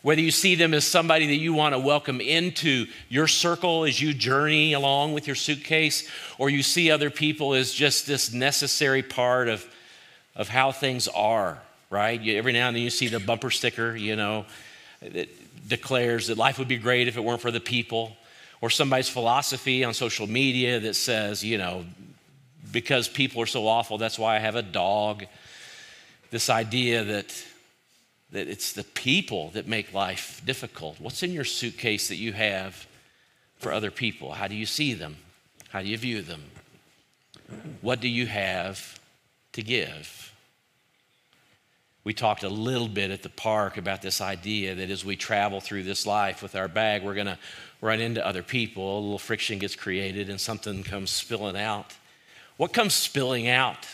whether 0.01 0.22
you 0.22 0.32
see 0.32 0.56
them 0.56 0.74
as 0.74 0.86
somebody 0.86 1.28
that 1.28 1.36
you 1.36 1.54
want 1.54 1.74
to 1.74 1.80
welcome 1.80 2.22
into 2.22 2.86
your 3.10 3.28
circle 3.28 3.84
as 3.84 4.01
you 4.01 4.13
journey 4.13 4.74
along 4.74 5.13
with 5.13 5.28
your 5.28 5.36
suitcase, 5.36 6.10
or 6.38 6.50
you 6.50 6.63
see 6.63 6.89
other 6.89 7.10
people 7.10 7.54
as 7.54 7.74
just 7.74 8.08
this 8.08 8.32
necessary 8.32 9.04
part 9.04 9.50
of 9.50 9.66
of 10.39 10.48
how 10.48 10.72
things 10.72 11.08
are, 11.10 11.60
right? 11.91 12.19
You, 12.19 12.38
every 12.38 12.53
now 12.53 12.69
and 12.69 12.75
then 12.75 12.81
you 12.81 12.89
see 12.89 13.10
the 13.10 13.19
bumper 13.19 13.51
sticker, 13.51 13.96
you 13.96 14.15
know, 14.15 14.46
that 15.01 15.29
declares 15.67 16.27
that 16.27 16.38
life 16.38 16.58
would 16.58 16.67
be 16.67 16.77
great 16.77 17.08
if 17.08 17.17
it 17.17 17.24
weren't 17.24 17.41
for 17.41 17.51
the 17.51 17.60
people, 17.60 18.17
or 18.62 18.72
somebody's 18.72 19.10
philosophy 19.10 19.84
on 19.84 19.93
social 19.93 20.25
media 20.25 20.79
that 20.79 20.96
says, 20.96 21.43
you 21.43 21.58
know, 21.58 21.86
because 22.72 23.08
people 23.08 23.41
are 23.41 23.46
so 23.46 23.67
awful, 23.67 23.98
that's 23.98 24.17
why 24.17 24.36
I 24.38 24.39
have 24.39 24.55
a 24.55 24.63
dog. 24.63 25.25
This 26.31 26.50
idea 26.50 27.03
that 27.03 27.46
that 28.31 28.48
it's 28.48 28.74
the 28.74 28.84
people 28.84 29.50
that 29.51 29.67
make 29.67 29.93
life 29.93 30.41
difficult. 30.46 31.00
What's 31.00 31.24
in 31.24 31.31
your 31.31 31.43
suitcase 31.43 32.10
that 32.10 32.17
you 32.17 32.31
have 32.34 32.86
for 33.58 33.72
other 33.72 33.91
people? 33.91 34.34
How 34.34 34.48
do 34.48 34.55
you 34.55 34.67
see 34.67 34.93
them? 34.93 35.17
How 35.69 35.81
do 35.81 35.88
you 35.88 35.98
view 35.98 36.22
them? 36.22 36.43
What 37.81 38.00
do 38.00 38.08
you 38.08 38.27
have 38.27 39.00
to 39.53 39.63
give? 39.63 40.28
We 42.03 42.13
talked 42.13 42.44
a 42.44 42.50
little 42.50 42.88
bit 42.88 43.12
at 43.12 43.24
the 43.24 43.29
park 43.29 43.77
about 43.77 44.01
this 44.01 44.22
idea 44.22 44.75
that 44.75 44.89
as 44.89 45.03
we 45.03 45.15
travel 45.15 45.60
through 45.60 45.84
this 45.84 46.06
life 46.06 46.41
with 46.41 46.56
our 46.56 46.68
bag, 46.68 47.03
we're 47.03 47.13
going 47.13 47.27
to 47.27 47.38
run 47.82 48.00
into 48.00 48.25
other 48.25 48.44
people. 48.44 48.98
A 48.98 49.01
little 49.01 49.20
friction 49.20 49.60
gets 49.60 49.75
created 49.75 50.29
and 50.29 50.39
something 50.39 50.84
comes 50.84 51.10
spilling 51.10 51.58
out. 51.58 51.94
What 52.58 52.74
comes 52.74 52.94
spilling 52.94 53.48
out 53.48 53.86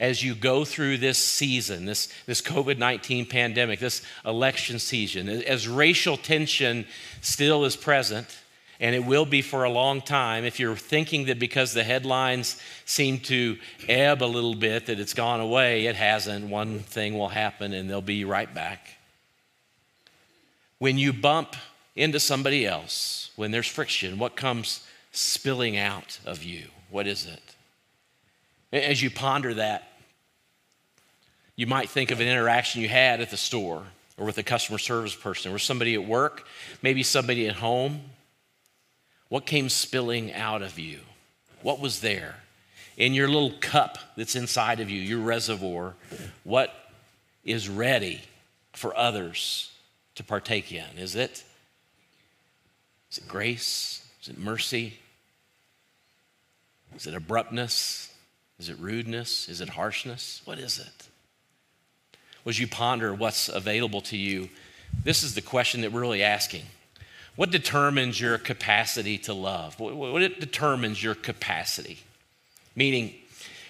as 0.00 0.22
you 0.22 0.34
go 0.34 0.64
through 0.64 0.98
this 0.98 1.18
season, 1.18 1.84
this, 1.84 2.12
this 2.26 2.40
COVID 2.40 2.78
19 2.78 3.26
pandemic, 3.26 3.80
this 3.80 4.02
election 4.24 4.78
season, 4.78 5.28
as 5.28 5.66
racial 5.66 6.16
tension 6.16 6.86
still 7.20 7.64
is 7.64 7.74
present, 7.74 8.38
and 8.80 8.94
it 8.94 9.04
will 9.04 9.24
be 9.24 9.42
for 9.42 9.64
a 9.64 9.70
long 9.70 10.00
time. 10.00 10.44
If 10.44 10.60
you're 10.60 10.76
thinking 10.76 11.26
that 11.26 11.38
because 11.38 11.72
the 11.72 11.82
headlines 11.82 12.60
seem 12.84 13.18
to 13.20 13.58
ebb 13.88 14.22
a 14.22 14.26
little 14.26 14.54
bit 14.54 14.86
that 14.86 15.00
it's 15.00 15.14
gone 15.14 15.40
away, 15.40 15.86
it 15.86 15.96
hasn't. 15.96 16.48
One 16.48 16.80
thing 16.80 17.18
will 17.18 17.28
happen 17.28 17.72
and 17.72 17.90
they'll 17.90 18.00
be 18.00 18.24
right 18.24 18.52
back. 18.52 18.98
When 20.78 20.96
you 20.96 21.12
bump 21.12 21.56
into 21.96 22.20
somebody 22.20 22.64
else, 22.64 23.30
when 23.34 23.50
there's 23.50 23.66
friction, 23.66 24.18
what 24.18 24.36
comes 24.36 24.86
spilling 25.10 25.76
out 25.76 26.20
of 26.24 26.44
you? 26.44 26.68
What 26.90 27.08
is 27.08 27.26
it? 27.26 27.42
As 28.72 29.02
you 29.02 29.10
ponder 29.10 29.54
that, 29.54 29.88
you 31.56 31.66
might 31.66 31.90
think 31.90 32.12
of 32.12 32.20
an 32.20 32.28
interaction 32.28 32.80
you 32.80 32.88
had 32.88 33.20
at 33.20 33.30
the 33.30 33.36
store 33.36 33.82
or 34.16 34.26
with 34.26 34.38
a 34.38 34.44
customer 34.44 34.78
service 34.78 35.14
person 35.14 35.52
or 35.52 35.58
somebody 35.58 35.94
at 35.94 36.04
work, 36.04 36.46
maybe 36.82 37.02
somebody 37.02 37.48
at 37.48 37.56
home. 37.56 38.00
What 39.28 39.46
came 39.46 39.68
spilling 39.68 40.32
out 40.32 40.62
of 40.62 40.78
you? 40.78 41.00
What 41.62 41.80
was 41.80 42.00
there? 42.00 42.36
In 42.96 43.14
your 43.14 43.28
little 43.28 43.52
cup 43.60 43.98
that's 44.16 44.34
inside 44.34 44.80
of 44.80 44.90
you, 44.90 45.00
your 45.00 45.20
reservoir, 45.20 45.94
what 46.44 46.74
is 47.44 47.68
ready 47.68 48.22
for 48.72 48.96
others 48.96 49.72
to 50.14 50.24
partake 50.24 50.72
in? 50.72 50.84
Is 50.96 51.14
it? 51.14 51.44
Is 53.10 53.18
it 53.18 53.28
grace? 53.28 54.06
Is 54.22 54.28
it 54.28 54.38
mercy? 54.38 54.98
Is 56.96 57.06
it 57.06 57.14
abruptness? 57.14 58.12
Is 58.58 58.68
it 58.68 58.78
rudeness? 58.78 59.48
Is 59.48 59.60
it 59.60 59.68
harshness? 59.68 60.42
What 60.44 60.58
is 60.58 60.78
it? 60.78 61.08
As 62.46 62.58
you 62.58 62.66
ponder 62.66 63.12
what's 63.14 63.48
available 63.48 64.00
to 64.02 64.16
you, 64.16 64.48
this 65.04 65.22
is 65.22 65.34
the 65.34 65.42
question 65.42 65.82
that 65.82 65.92
we're 65.92 66.00
really 66.00 66.22
asking. 66.22 66.62
What 67.38 67.52
determines 67.52 68.20
your 68.20 68.36
capacity 68.36 69.16
to 69.18 69.32
love? 69.32 69.78
What 69.78 70.40
determines 70.40 71.00
your 71.00 71.14
capacity? 71.14 72.00
Meaning, 72.74 73.14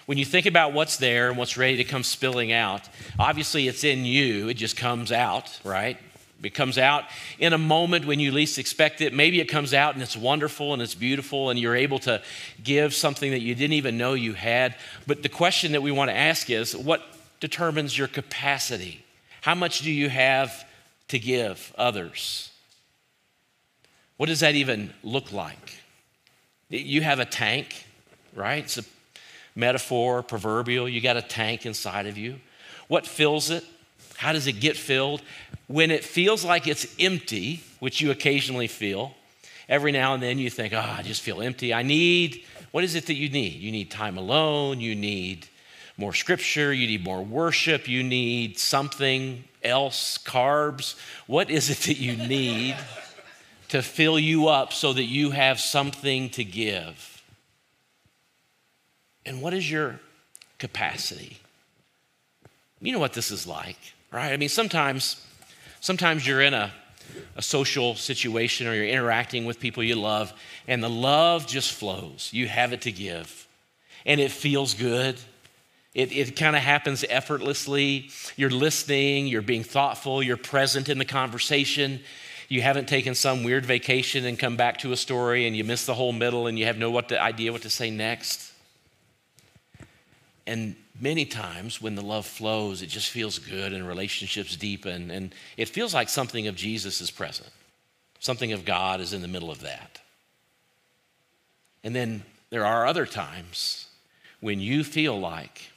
when 0.07 0.17
you 0.17 0.25
think 0.25 0.47
about 0.47 0.73
what's 0.73 0.97
there 0.97 1.29
and 1.29 1.37
what's 1.37 1.55
ready 1.55 1.77
to 1.77 1.83
come 1.83 2.01
spilling 2.01 2.51
out, 2.51 2.89
obviously 3.19 3.67
it's 3.67 3.83
in 3.83 4.05
you, 4.05 4.49
it 4.49 4.55
just 4.55 4.75
comes 4.75 5.11
out, 5.11 5.59
right? 5.63 5.99
It 6.41 6.55
comes 6.55 6.79
out 6.79 7.03
in 7.37 7.53
a 7.53 7.59
moment 7.59 8.07
when 8.07 8.19
you 8.19 8.31
least 8.31 8.57
expect 8.57 9.01
it. 9.01 9.13
Maybe 9.13 9.39
it 9.39 9.45
comes 9.45 9.71
out 9.71 9.93
and 9.93 10.01
it's 10.01 10.17
wonderful 10.17 10.73
and 10.73 10.81
it's 10.81 10.95
beautiful 10.95 11.51
and 11.51 11.59
you're 11.59 11.75
able 11.75 11.99
to 11.99 12.23
give 12.63 12.95
something 12.95 13.29
that 13.29 13.41
you 13.41 13.53
didn't 13.53 13.73
even 13.73 13.99
know 13.99 14.15
you 14.15 14.33
had. 14.33 14.77
But 15.05 15.21
the 15.21 15.29
question 15.29 15.73
that 15.73 15.83
we 15.83 15.91
want 15.91 16.09
to 16.09 16.17
ask 16.17 16.49
is 16.49 16.75
what 16.75 17.03
determines 17.39 17.95
your 17.95 18.07
capacity? 18.07 19.05
How 19.41 19.53
much 19.53 19.81
do 19.81 19.91
you 19.91 20.09
have 20.09 20.65
to 21.09 21.19
give 21.19 21.71
others? 21.77 22.48
What 24.19 24.27
does 24.27 24.41
that 24.41 24.55
even 24.55 24.93
look 25.01 25.31
like? 25.31 25.77
You 26.67 26.99
have 26.99 27.19
a 27.19 27.25
tank, 27.25 27.85
right? 28.35 28.65
It's 28.65 28.77
a 28.77 28.83
metaphor, 29.55 30.23
proverbial. 30.23 30.89
You 30.89 30.99
got 30.99 31.15
a 31.15 31.21
tank 31.21 31.65
inside 31.65 32.05
of 32.05 32.17
you. 32.17 32.41
What 32.89 33.07
fills 33.07 33.49
it? 33.49 33.63
How 34.17 34.33
does 34.33 34.45
it 34.45 34.59
get 34.59 34.75
filled? 34.75 35.21
When 35.67 35.89
it 35.89 36.03
feels 36.03 36.43
like 36.43 36.67
it's 36.67 36.85
empty, 36.99 37.63
which 37.79 38.01
you 38.01 38.11
occasionally 38.11 38.67
feel, 38.67 39.13
every 39.69 39.93
now 39.93 40.15
and 40.15 40.21
then 40.21 40.37
you 40.37 40.49
think, 40.49 40.73
oh, 40.73 40.95
I 40.97 41.01
just 41.01 41.21
feel 41.21 41.41
empty. 41.41 41.73
I 41.73 41.83
need, 41.83 42.43
what 42.71 42.83
is 42.83 42.95
it 42.95 43.05
that 43.05 43.13
you 43.13 43.29
need? 43.29 43.61
You 43.61 43.71
need 43.71 43.89
time 43.89 44.17
alone. 44.17 44.81
You 44.81 44.95
need 44.95 45.47
more 45.95 46.13
scripture. 46.13 46.73
You 46.73 46.87
need 46.87 47.05
more 47.05 47.23
worship. 47.23 47.87
You 47.87 48.03
need 48.03 48.59
something 48.59 49.45
else, 49.63 50.17
carbs. 50.17 50.95
What 51.25 51.49
is 51.49 51.69
it 51.69 51.77
that 51.87 51.97
you 51.97 52.17
need 52.17 52.75
to 53.69 53.81
fill 53.81 54.19
you 54.19 54.47
up 54.47 54.73
so 54.73 54.93
that 54.93 55.03
you 55.03 55.31
have 55.31 55.59
something 55.59 56.29
to 56.31 56.43
give? 56.43 57.23
And 59.25 59.41
what 59.41 59.53
is 59.53 59.69
your 59.69 59.99
capacity? 60.57 61.37
You 62.81 62.93
know 62.93 62.99
what 62.99 63.13
this 63.13 63.31
is 63.31 63.45
like 63.45 63.77
right? 64.11 64.31
I 64.31 64.37
mean, 64.37 64.49
sometimes, 64.49 65.25
sometimes 65.81 66.25
you're 66.25 66.41
in 66.41 66.53
a, 66.53 66.71
a 67.35 67.41
social 67.41 67.95
situation 67.95 68.67
or 68.67 68.73
you're 68.73 68.85
interacting 68.85 69.45
with 69.45 69.59
people 69.59 69.83
you 69.83 69.95
love, 69.95 70.33
and 70.67 70.83
the 70.83 70.89
love 70.89 71.47
just 71.47 71.73
flows. 71.73 72.29
You 72.31 72.47
have 72.47 72.73
it 72.73 72.81
to 72.81 72.91
give, 72.91 73.47
and 74.05 74.19
it 74.19 74.31
feels 74.31 74.73
good. 74.73 75.17
It, 75.93 76.11
it 76.11 76.35
kind 76.35 76.55
of 76.55 76.61
happens 76.61 77.03
effortlessly. 77.09 78.11
You're 78.35 78.51
listening, 78.51 79.27
you're 79.27 79.41
being 79.41 79.63
thoughtful, 79.63 80.21
you're 80.21 80.37
present 80.37 80.87
in 80.87 80.97
the 80.99 81.05
conversation. 81.05 81.99
You 82.49 82.63
haven't 82.63 82.87
taken 82.87 83.13
some 83.13 83.43
weird 83.43 83.63
vacation 83.63 84.25
and 84.25 84.37
come 84.37 84.57
back 84.57 84.79
to 84.79 84.91
a 84.91 84.97
story 84.97 85.45
and 85.45 85.55
you 85.55 85.63
miss 85.63 85.85
the 85.85 85.93
whole 85.93 86.11
middle 86.11 86.47
and 86.47 86.57
you 86.57 86.65
have 86.65 86.79
no 86.79 86.89
what 86.89 87.09
to, 87.09 87.21
idea 87.21 87.51
what 87.51 87.61
to 87.61 87.69
say 87.69 87.91
next. 87.91 88.51
And 90.47 90.75
many 90.99 91.25
times 91.25 91.79
when 91.79 91.93
the 91.93 92.01
love 92.01 92.25
flows, 92.25 92.81
it 92.81 92.87
just 92.87 93.11
feels 93.11 93.37
good 93.37 93.71
and 93.71 93.87
relationships 93.87 94.55
deepen. 94.55 95.11
And 95.11 95.33
it 95.57 95.69
feels 95.69 95.93
like 95.93 96.09
something 96.09 96.47
of 96.47 96.55
Jesus 96.55 97.01
is 97.01 97.11
present, 97.11 97.51
something 98.19 98.51
of 98.51 98.65
God 98.65 98.99
is 98.99 99.13
in 99.13 99.21
the 99.21 99.27
middle 99.27 99.51
of 99.51 99.61
that. 99.61 100.01
And 101.83 101.95
then 101.95 102.23
there 102.49 102.65
are 102.65 102.87
other 102.87 103.05
times 103.05 103.87
when 104.39 104.59
you 104.59 104.83
feel 104.83 105.19
like 105.19 105.69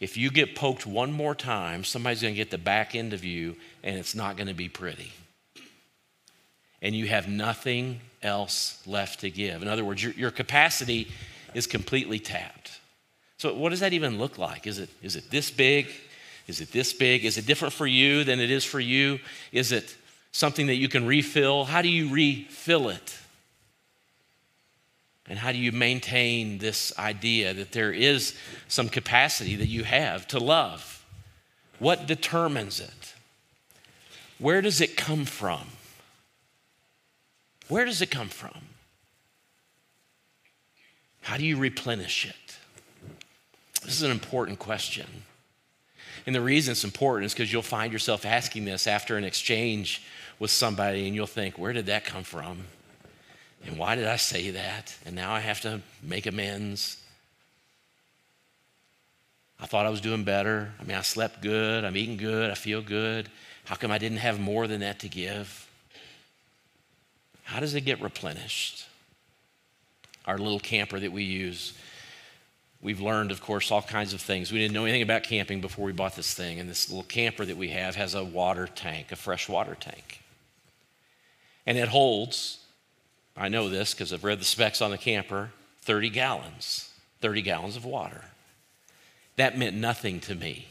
if 0.00 0.16
you 0.16 0.30
get 0.30 0.56
poked 0.56 0.86
one 0.86 1.12
more 1.12 1.34
time, 1.34 1.84
somebody's 1.84 2.22
going 2.22 2.32
to 2.32 2.38
get 2.38 2.50
the 2.50 2.56
back 2.56 2.94
end 2.94 3.12
of 3.12 3.22
you 3.22 3.56
and 3.82 3.98
it's 3.98 4.14
not 4.14 4.36
going 4.36 4.48
to 4.48 4.54
be 4.54 4.70
pretty. 4.70 5.12
And 6.82 6.94
you 6.94 7.06
have 7.06 7.28
nothing 7.28 8.00
else 8.22 8.82
left 8.86 9.20
to 9.20 9.30
give. 9.30 9.62
In 9.62 9.68
other 9.68 9.84
words, 9.84 10.02
your, 10.02 10.12
your 10.12 10.30
capacity 10.30 11.08
is 11.54 11.66
completely 11.66 12.18
tapped. 12.18 12.80
So, 13.38 13.54
what 13.54 13.70
does 13.70 13.80
that 13.80 13.92
even 13.92 14.18
look 14.18 14.38
like? 14.38 14.66
Is 14.66 14.78
it, 14.78 14.88
is 15.02 15.16
it 15.16 15.30
this 15.30 15.50
big? 15.50 15.88
Is 16.46 16.60
it 16.60 16.72
this 16.72 16.92
big? 16.92 17.24
Is 17.24 17.38
it 17.38 17.46
different 17.46 17.74
for 17.74 17.86
you 17.86 18.24
than 18.24 18.40
it 18.40 18.50
is 18.50 18.64
for 18.64 18.80
you? 18.80 19.18
Is 19.52 19.72
it 19.72 19.96
something 20.32 20.66
that 20.68 20.76
you 20.76 20.88
can 20.88 21.06
refill? 21.06 21.64
How 21.64 21.82
do 21.82 21.88
you 21.88 22.10
refill 22.12 22.88
it? 22.88 23.18
And 25.28 25.38
how 25.38 25.50
do 25.50 25.58
you 25.58 25.72
maintain 25.72 26.58
this 26.58 26.96
idea 26.98 27.52
that 27.52 27.72
there 27.72 27.92
is 27.92 28.36
some 28.68 28.88
capacity 28.88 29.56
that 29.56 29.66
you 29.66 29.82
have 29.82 30.26
to 30.28 30.38
love? 30.38 31.04
What 31.78 32.06
determines 32.06 32.80
it? 32.80 33.14
Where 34.38 34.62
does 34.62 34.80
it 34.80 34.96
come 34.96 35.24
from? 35.24 35.66
Where 37.68 37.84
does 37.84 38.00
it 38.00 38.10
come 38.10 38.28
from? 38.28 38.60
How 41.22 41.36
do 41.36 41.44
you 41.44 41.56
replenish 41.56 42.24
it? 42.24 42.56
This 43.82 43.94
is 43.94 44.02
an 44.02 44.12
important 44.12 44.58
question. 44.58 45.06
And 46.24 46.34
the 46.34 46.40
reason 46.40 46.72
it's 46.72 46.84
important 46.84 47.26
is 47.26 47.34
because 47.34 47.52
you'll 47.52 47.62
find 47.62 47.92
yourself 47.92 48.24
asking 48.24 48.64
this 48.64 48.86
after 48.86 49.16
an 49.16 49.24
exchange 49.24 50.02
with 50.38 50.50
somebody, 50.50 51.06
and 51.06 51.14
you'll 51.14 51.26
think, 51.26 51.58
where 51.58 51.72
did 51.72 51.86
that 51.86 52.04
come 52.04 52.22
from? 52.22 52.64
And 53.64 53.78
why 53.78 53.96
did 53.96 54.06
I 54.06 54.16
say 54.16 54.50
that? 54.50 54.96
And 55.04 55.16
now 55.16 55.32
I 55.32 55.40
have 55.40 55.60
to 55.62 55.80
make 56.02 56.26
amends. 56.26 57.02
I 59.58 59.66
thought 59.66 59.86
I 59.86 59.90
was 59.90 60.00
doing 60.00 60.24
better. 60.24 60.72
I 60.80 60.84
mean, 60.84 60.96
I 60.96 61.02
slept 61.02 61.42
good. 61.42 61.84
I'm 61.84 61.96
eating 61.96 62.16
good. 62.16 62.50
I 62.50 62.54
feel 62.54 62.82
good. 62.82 63.28
How 63.64 63.74
come 63.74 63.90
I 63.90 63.98
didn't 63.98 64.18
have 64.18 64.38
more 64.38 64.66
than 64.66 64.80
that 64.80 65.00
to 65.00 65.08
give? 65.08 65.65
How 67.46 67.60
does 67.60 67.74
it 67.74 67.82
get 67.82 68.00
replenished? 68.00 68.86
Our 70.26 70.38
little 70.38 70.60
camper 70.60 71.00
that 71.00 71.12
we 71.12 71.22
use 71.22 71.72
We've 72.86 73.00
learned, 73.00 73.30
of 73.30 73.40
course, 73.40 73.72
all 73.72 73.82
kinds 73.82 74.12
of 74.12 74.20
things. 74.20 74.52
We 74.52 74.58
didn't 74.58 74.74
know 74.74 74.84
anything 74.84 75.02
about 75.02 75.22
camping 75.22 75.60
before 75.60 75.86
we 75.86 75.92
bought 75.92 76.14
this 76.14 76.34
thing. 76.34 76.60
And 76.60 76.68
this 76.68 76.88
little 76.88 77.04
camper 77.04 77.44
that 77.44 77.56
we 77.56 77.70
have 77.70 77.96
has 77.96 78.14
a 78.14 78.24
water 78.24 78.68
tank, 78.72 79.10
a 79.12 79.16
fresh 79.16 79.48
water 79.48 79.76
tank. 79.78 80.20
And 81.66 81.78
it 81.78 81.88
holds, 81.88 82.58
I 83.36 83.48
know 83.48 83.68
this 83.68 83.92
because 83.92 84.12
I've 84.12 84.24
read 84.24 84.40
the 84.40 84.44
specs 84.44 84.80
on 84.80 84.90
the 84.90 84.98
camper, 84.98 85.50
30 85.82 86.10
gallons, 86.10 86.92
30 87.22 87.42
gallons 87.42 87.76
of 87.76 87.84
water. 87.84 88.22
That 89.36 89.58
meant 89.58 89.74
nothing 89.74 90.20
to 90.20 90.34
me, 90.34 90.68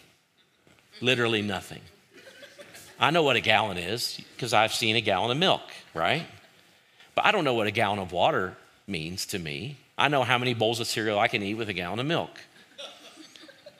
literally 1.02 1.42
nothing. 1.42 1.82
I 2.98 3.12
know 3.12 3.24
what 3.24 3.36
a 3.36 3.42
gallon 3.42 3.78
is 3.78 4.22
because 4.36 4.54
I've 4.54 4.74
seen 4.74 4.96
a 4.96 5.02
gallon 5.02 5.32
of 5.32 5.38
milk, 5.38 5.64
right? 5.94 6.26
But 7.16 7.26
I 7.26 7.32
don't 7.32 7.46
know 7.46 7.54
what 7.54 7.68
a 7.68 7.72
gallon 7.72 8.00
of 8.00 8.12
water 8.12 8.56
means 8.88 9.26
to 9.28 9.40
me. 9.40 9.78
I 9.98 10.10
know 10.10 10.24
how 10.24 10.38
many 10.38 10.54
bowls 10.54 10.80
of 10.80 10.88
cereal 10.88 11.18
I 11.18 11.30
can 11.30 11.42
eat 11.42 11.56
with 11.56 11.70
a 11.70 11.74
gallon 11.74 12.00
of 12.00 12.06
milk. 12.06 12.42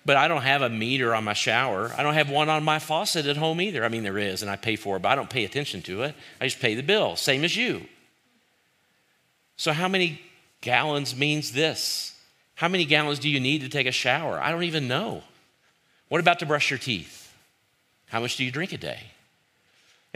But 0.06 0.18
I 0.18 0.28
don't 0.28 0.44
have 0.44 0.62
a 0.62 0.70
meter 0.70 1.16
on 1.16 1.24
my 1.24 1.34
shower. 1.34 1.92
I 1.98 2.04
don't 2.04 2.14
have 2.14 2.30
one 2.30 2.48
on 2.48 2.64
my 2.64 2.80
faucet 2.80 3.26
at 3.26 3.38
home 3.38 3.60
either. 3.60 3.84
I 3.84 3.90
mean, 3.90 4.04
there 4.04 4.20
is, 4.20 4.42
and 4.42 4.52
I 4.52 4.56
pay 4.56 4.76
for 4.76 4.98
it, 4.98 5.02
but 5.02 5.10
I 5.10 5.16
don't 5.16 5.30
pay 5.30 5.46
attention 5.46 5.82
to 5.84 6.04
it. 6.04 6.16
I 6.40 6.46
just 6.46 6.60
pay 6.60 6.76
the 6.76 6.84
bill, 6.84 7.16
same 7.16 7.44
as 7.44 7.56
you. 7.58 7.86
So, 9.58 9.74
how 9.74 9.88
many 9.88 10.22
gallons 10.62 11.16
means 11.16 11.54
this? 11.54 12.14
How 12.54 12.68
many 12.68 12.86
gallons 12.86 13.20
do 13.20 13.30
you 13.30 13.40
need 13.40 13.62
to 13.62 13.70
take 13.70 13.88
a 13.88 13.92
shower? 13.92 14.40
I 14.40 14.52
don't 14.52 14.64
even 14.64 14.88
know. 14.88 15.24
What 16.08 16.22
about 16.22 16.40
to 16.40 16.46
brush 16.46 16.70
your 16.70 16.80
teeth? 16.80 17.34
How 18.08 18.20
much 18.20 18.38
do 18.38 18.46
you 18.46 18.52
drink 18.52 18.74
a 18.74 18.78
day? 18.78 19.00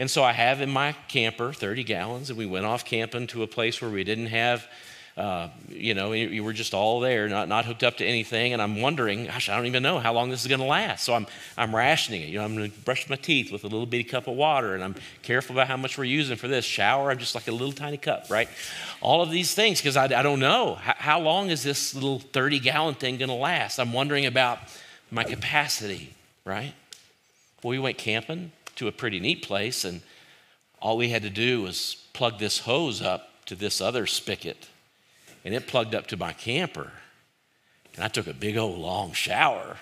And 0.00 0.10
so 0.10 0.24
I 0.24 0.32
have 0.32 0.62
in 0.62 0.70
my 0.70 0.92
camper 1.08 1.52
30 1.52 1.84
gallons, 1.84 2.30
and 2.30 2.38
we 2.38 2.46
went 2.46 2.64
off 2.64 2.86
camping 2.86 3.26
to 3.28 3.42
a 3.42 3.46
place 3.46 3.82
where 3.82 3.90
we 3.90 4.02
didn't 4.02 4.28
have 4.28 4.66
uh, 5.14 5.50
you 5.68 5.92
know, 5.92 6.12
you 6.12 6.42
were 6.42 6.54
just 6.54 6.72
all 6.72 7.00
there, 7.00 7.28
not, 7.28 7.46
not 7.46 7.66
hooked 7.66 7.82
up 7.82 7.98
to 7.98 8.06
anything. 8.06 8.54
And 8.54 8.62
I'm 8.62 8.80
wondering, 8.80 9.26
gosh, 9.26 9.50
I 9.50 9.56
don't 9.56 9.66
even 9.66 9.82
know 9.82 9.98
how 9.98 10.14
long 10.14 10.30
this 10.30 10.40
is 10.40 10.46
going 10.46 10.60
to 10.60 10.66
last. 10.66 11.04
So 11.04 11.12
I'm, 11.12 11.26
I'm 11.58 11.76
rationing 11.76 12.22
it. 12.22 12.30
You 12.30 12.38
know, 12.38 12.44
I'm 12.46 12.56
going 12.56 12.70
to 12.70 12.78
brush 12.78 13.06
my 13.10 13.16
teeth 13.16 13.52
with 13.52 13.62
a 13.64 13.66
little 13.66 13.84
bitty 13.84 14.04
cup 14.04 14.28
of 14.28 14.36
water, 14.36 14.74
and 14.74 14.82
I'm 14.82 14.94
careful 15.22 15.54
about 15.54 15.68
how 15.68 15.76
much 15.76 15.98
we're 15.98 16.04
using 16.04 16.38
for 16.38 16.48
this. 16.48 16.64
Shower, 16.64 17.10
I'm 17.10 17.18
just 17.18 17.34
like 17.34 17.48
a 17.48 17.52
little 17.52 17.72
tiny 17.72 17.98
cup, 17.98 18.30
right? 18.30 18.48
All 19.02 19.20
of 19.20 19.30
these 19.30 19.52
things, 19.52 19.80
because 19.80 19.98
I, 19.98 20.04
I 20.04 20.22
don't 20.22 20.40
know. 20.40 20.76
How, 20.76 20.94
how 20.96 21.20
long 21.20 21.50
is 21.50 21.62
this 21.62 21.94
little 21.94 22.20
30 22.20 22.60
gallon 22.60 22.94
thing 22.94 23.18
going 23.18 23.28
to 23.28 23.34
last? 23.34 23.78
I'm 23.78 23.92
wondering 23.92 24.24
about 24.24 24.60
my 25.10 25.24
capacity, 25.24 26.14
right? 26.46 26.72
Well, 27.62 27.72
we 27.72 27.78
went 27.78 27.98
camping 27.98 28.52
to 28.80 28.88
a 28.88 28.92
pretty 28.92 29.20
neat 29.20 29.42
place, 29.42 29.84
and 29.84 30.02
all 30.80 30.96
we 30.96 31.10
had 31.10 31.22
to 31.22 31.30
do 31.30 31.62
was 31.62 31.96
plug 32.12 32.38
this 32.38 32.58
hose 32.58 33.00
up 33.00 33.44
to 33.46 33.54
this 33.54 33.80
other 33.80 34.06
spigot 34.06 34.68
and 35.44 35.54
it 35.54 35.66
plugged 35.66 35.94
up 35.94 36.06
to 36.08 36.16
my 36.16 36.32
camper. 36.32 36.92
And 37.94 38.04
I 38.04 38.08
took 38.08 38.26
a 38.26 38.34
big 38.34 38.56
old 38.56 38.78
long 38.78 39.12
shower 39.12 39.78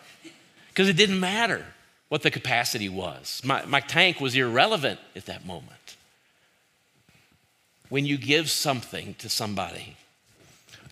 because 0.69 0.89
it 0.89 0.97
didn't 0.97 1.21
matter 1.21 1.65
what 2.09 2.23
the 2.23 2.31
capacity 2.31 2.89
was. 2.89 3.43
My, 3.45 3.65
my 3.67 3.81
tank 3.81 4.21
was 4.21 4.35
irrelevant 4.35 5.01
at 5.15 5.27
that 5.27 5.45
moment. 5.45 5.97
When 7.89 8.07
you 8.07 8.19
give 8.19 8.51
something 8.51 9.15
to 9.19 9.29
somebody 9.29 9.97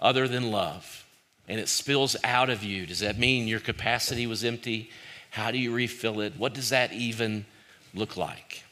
other 0.00 0.28
than 0.28 0.50
love 0.50 1.04
and 1.48 1.60
it 1.60 1.68
spills 1.68 2.16
out 2.24 2.50
of 2.50 2.62
you, 2.62 2.86
does 2.86 3.00
that 3.00 3.18
mean 3.18 3.48
your 3.48 3.60
capacity 3.60 4.26
was 4.26 4.44
empty? 4.44 4.90
How 5.30 5.50
do 5.50 5.58
you 5.58 5.72
refill 5.72 6.20
it? 6.20 6.34
What 6.36 6.54
does 6.54 6.70
that 6.70 6.92
even 6.92 7.46
look 7.94 8.16
like? 8.16 8.62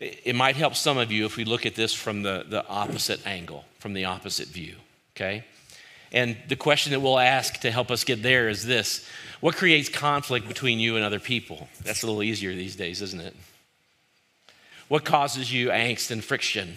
It 0.00 0.34
might 0.34 0.56
help 0.56 0.74
some 0.74 0.96
of 0.96 1.12
you 1.12 1.26
if 1.26 1.36
we 1.36 1.44
look 1.44 1.66
at 1.66 1.74
this 1.74 1.92
from 1.92 2.22
the, 2.22 2.44
the 2.48 2.66
opposite 2.66 3.26
angle, 3.26 3.64
from 3.78 3.92
the 3.92 4.06
opposite 4.06 4.48
view, 4.48 4.76
okay? 5.14 5.44
And 6.12 6.36
the 6.48 6.56
question 6.56 6.92
that 6.92 7.00
we'll 7.00 7.18
ask 7.18 7.60
to 7.60 7.70
help 7.70 7.90
us 7.90 8.04
get 8.04 8.22
there 8.22 8.48
is 8.48 8.64
this 8.64 9.06
What 9.40 9.56
creates 9.56 9.88
conflict 9.88 10.48
between 10.48 10.80
you 10.80 10.96
and 10.96 11.04
other 11.04 11.20
people? 11.20 11.68
That's 11.84 12.02
a 12.02 12.06
little 12.06 12.22
easier 12.22 12.52
these 12.52 12.76
days, 12.76 13.02
isn't 13.02 13.20
it? 13.20 13.36
What 14.88 15.04
causes 15.04 15.52
you 15.52 15.68
angst 15.68 16.10
and 16.10 16.24
friction? 16.24 16.76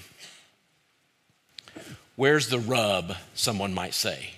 Where's 2.16 2.50
the 2.50 2.60
rub, 2.60 3.16
someone 3.34 3.74
might 3.74 3.96
say? 3.96 4.32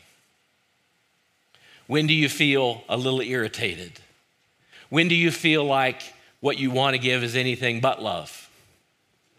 When 1.88 2.08
do 2.08 2.14
you 2.14 2.30
feel 2.30 2.84
a 2.88 2.98
little 2.98 3.22
irritated? 3.22 4.00
When 4.90 5.08
do 5.08 5.16
you 5.16 5.30
feel 5.30 5.66
like 5.66 6.02
what 6.46 6.60
you 6.60 6.70
want 6.70 6.94
to 6.94 7.00
give 7.00 7.24
is 7.24 7.36
anything 7.36 7.80
but 7.82 8.04
love? 8.04 8.46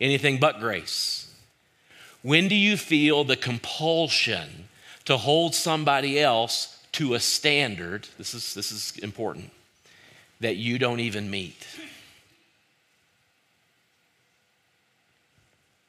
anything 0.01 0.39
but 0.39 0.61
grace? 0.61 1.33
When 2.23 2.49
do 2.49 2.55
you 2.57 2.77
feel 2.77 3.25
the 3.25 3.37
compulsion 3.37 4.69
to 5.05 5.17
hold 5.17 5.55
somebody 5.55 6.19
else 6.19 6.85
to 6.93 7.15
a 7.15 7.21
standard? 7.21 8.09
This 8.19 8.35
is, 8.35 8.55
this 8.55 8.73
is 8.73 8.99
important 8.99 9.51
that 10.41 10.57
you 10.57 10.79
don't 10.79 11.01
even 11.01 11.31
meet. 11.31 11.67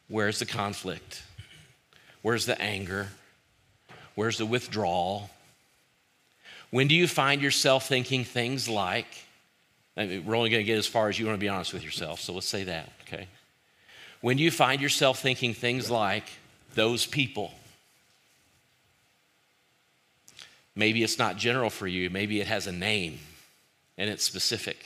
Where's 0.08 0.40
the 0.40 0.46
conflict? 0.46 1.24
Where's 2.22 2.46
the 2.46 2.62
anger? 2.62 3.10
Where's 4.14 4.38
the 4.38 4.46
withdrawal? 4.46 5.32
When 6.70 6.88
do 6.88 6.96
you 6.96 7.08
find 7.08 7.42
yourself 7.42 7.88
thinking 7.88 8.24
things 8.24 8.70
like, 8.70 9.27
I 9.98 10.06
mean, 10.06 10.26
we're 10.26 10.36
only 10.36 10.50
going 10.50 10.62
to 10.62 10.66
get 10.66 10.78
as 10.78 10.88
far 10.88 11.10
as 11.10 11.18
you 11.18 11.26
want 11.26 11.38
to 11.38 11.44
be 11.44 11.50
honest 11.50 11.74
with 11.74 11.84
yourself, 11.84 12.22
so 12.22 12.34
let's 12.34 12.48
say 12.48 12.64
that, 12.66 12.90
okay? 13.08 13.28
when 14.22 14.38
you 14.38 14.52
find 14.52 14.82
yourself 14.82 15.20
thinking 15.20 15.54
things 15.54 15.90
like, 15.90 16.26
those 16.74 17.06
people. 17.06 17.54
Maybe 20.76 21.04
it's 21.04 21.18
not 21.18 21.38
general 21.38 21.70
for 21.70 21.88
you, 21.88 22.10
maybe 22.10 22.40
it 22.40 22.48
has 22.48 22.68
a 22.68 22.72
name 22.72 23.20
and 23.98 24.10
it's 24.10 24.24
specific. 24.24 24.86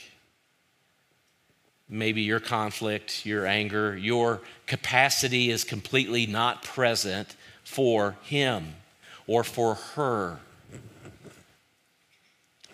Maybe 1.88 2.22
your 2.22 2.40
conflict, 2.40 3.26
your 3.26 3.46
anger, 3.46 3.96
your 3.96 4.40
capacity 4.66 5.50
is 5.50 5.64
completely 5.64 6.26
not 6.26 6.62
present 6.62 7.36
for 7.64 8.16
him 8.22 8.74
or 9.26 9.44
for 9.44 9.74
her. 9.74 10.38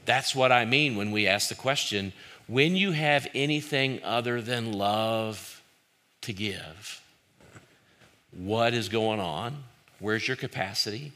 That's 0.08 0.34
what 0.34 0.52
I 0.52 0.64
mean 0.64 0.96
when 0.96 1.10
we 1.10 1.26
ask 1.26 1.50
the 1.50 1.54
question 1.54 2.14
when 2.46 2.74
you 2.74 2.92
have 2.92 3.28
anything 3.34 4.02
other 4.02 4.40
than 4.40 4.72
love 4.72 5.62
to 6.22 6.32
give. 6.32 7.02
What 8.30 8.72
is 8.72 8.88
going 8.88 9.20
on? 9.20 9.64
Where's 9.98 10.26
your 10.26 10.38
capacity? 10.38 11.12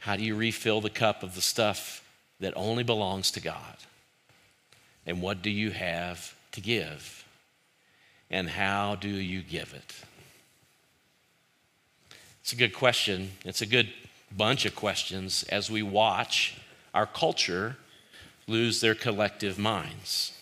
How 0.00 0.16
do 0.16 0.24
you 0.24 0.34
refill 0.34 0.80
the 0.80 0.90
cup 0.90 1.22
of 1.22 1.36
the 1.36 1.40
stuff 1.40 2.02
that 2.40 2.52
only 2.56 2.82
belongs 2.82 3.30
to 3.30 3.40
God? 3.40 3.76
And 5.06 5.22
what 5.22 5.40
do 5.40 5.50
you 5.50 5.70
have 5.70 6.34
to 6.50 6.60
give? 6.60 7.24
And 8.28 8.50
how 8.50 8.96
do 8.96 9.08
you 9.08 9.40
give 9.40 9.72
it? 9.72 9.94
It's 12.40 12.52
a 12.52 12.56
good 12.56 12.74
question. 12.74 13.30
It's 13.44 13.62
a 13.62 13.66
good 13.66 13.88
bunch 14.36 14.66
of 14.66 14.74
questions 14.74 15.44
as 15.44 15.70
we 15.70 15.84
watch 15.84 16.58
our 16.92 17.06
culture 17.06 17.76
lose 18.46 18.80
their 18.80 18.94
collective 18.94 19.58
minds. 19.58 20.32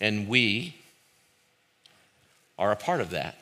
And 0.00 0.28
we, 0.28 0.74
are 2.58 2.72
a 2.72 2.76
part 2.76 3.00
of 3.00 3.10
that. 3.10 3.36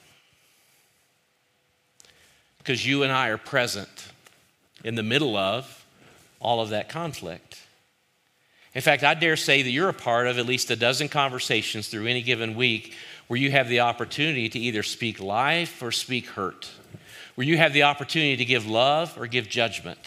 Because 2.58 2.86
you 2.86 3.02
and 3.02 3.12
I 3.12 3.28
are 3.28 3.38
present 3.38 4.08
in 4.84 4.94
the 4.94 5.02
middle 5.02 5.36
of 5.36 5.84
all 6.40 6.60
of 6.60 6.70
that 6.70 6.88
conflict. 6.88 7.60
In 8.74 8.80
fact, 8.80 9.04
I 9.04 9.14
dare 9.14 9.36
say 9.36 9.62
that 9.62 9.70
you're 9.70 9.88
a 9.88 9.94
part 9.94 10.26
of 10.26 10.38
at 10.38 10.46
least 10.46 10.70
a 10.70 10.76
dozen 10.76 11.08
conversations 11.08 11.88
through 11.88 12.06
any 12.06 12.22
given 12.22 12.54
week 12.54 12.94
where 13.28 13.38
you 13.38 13.50
have 13.50 13.68
the 13.68 13.80
opportunity 13.80 14.48
to 14.48 14.58
either 14.58 14.82
speak 14.82 15.20
life 15.20 15.82
or 15.82 15.92
speak 15.92 16.26
hurt, 16.26 16.70
where 17.34 17.46
you 17.46 17.56
have 17.58 17.72
the 17.72 17.82
opportunity 17.82 18.36
to 18.36 18.44
give 18.44 18.66
love 18.66 19.16
or 19.18 19.26
give 19.26 19.48
judgment, 19.48 19.98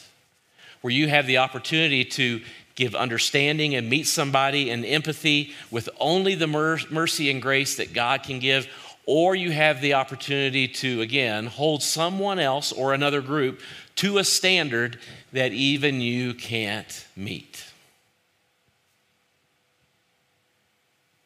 where 0.85 0.93
you 0.93 1.07
have 1.07 1.25
the 1.25 1.39
opportunity 1.39 2.05
to 2.05 2.39
give 2.75 2.93
understanding 2.93 3.73
and 3.73 3.89
meet 3.89 4.05
somebody 4.05 4.69
in 4.69 4.85
empathy 4.85 5.51
with 5.71 5.89
only 5.99 6.35
the 6.35 6.45
mercy 6.45 7.31
and 7.31 7.41
grace 7.41 7.77
that 7.77 7.91
God 7.91 8.21
can 8.21 8.37
give, 8.37 8.67
or 9.07 9.33
you 9.33 9.49
have 9.49 9.81
the 9.81 9.95
opportunity 9.95 10.67
to, 10.67 11.01
again, 11.01 11.47
hold 11.47 11.81
someone 11.81 12.37
else 12.37 12.71
or 12.71 12.93
another 12.93 13.21
group 13.21 13.61
to 13.95 14.19
a 14.19 14.23
standard 14.23 14.99
that 15.33 15.53
even 15.53 16.01
you 16.01 16.35
can't 16.35 17.07
meet. 17.15 17.65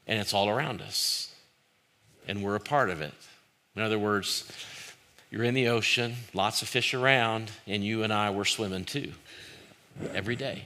And 0.08 0.22
it's 0.22 0.34
all 0.34 0.48
around 0.48 0.82
us, 0.82 1.36
and 2.30 2.41
we're 2.41 2.56
a 2.56 2.62
part 2.62 2.89
of 2.89 3.02
it. 3.02 3.13
In 3.76 3.82
other 3.82 4.00
words, 4.00 4.50
you're 5.30 5.43
in 5.43 5.54
the 5.54 5.67
ocean, 5.67 6.15
lots 6.34 6.62
of 6.62 6.69
fish 6.69 6.93
around, 6.93 7.52
and 7.67 7.84
you 7.84 8.04
and 8.04 8.13
I 8.13 8.30
were 8.30 8.45
swimming 8.45 8.86
too 8.86 9.12
every 10.14 10.36
day. 10.36 10.66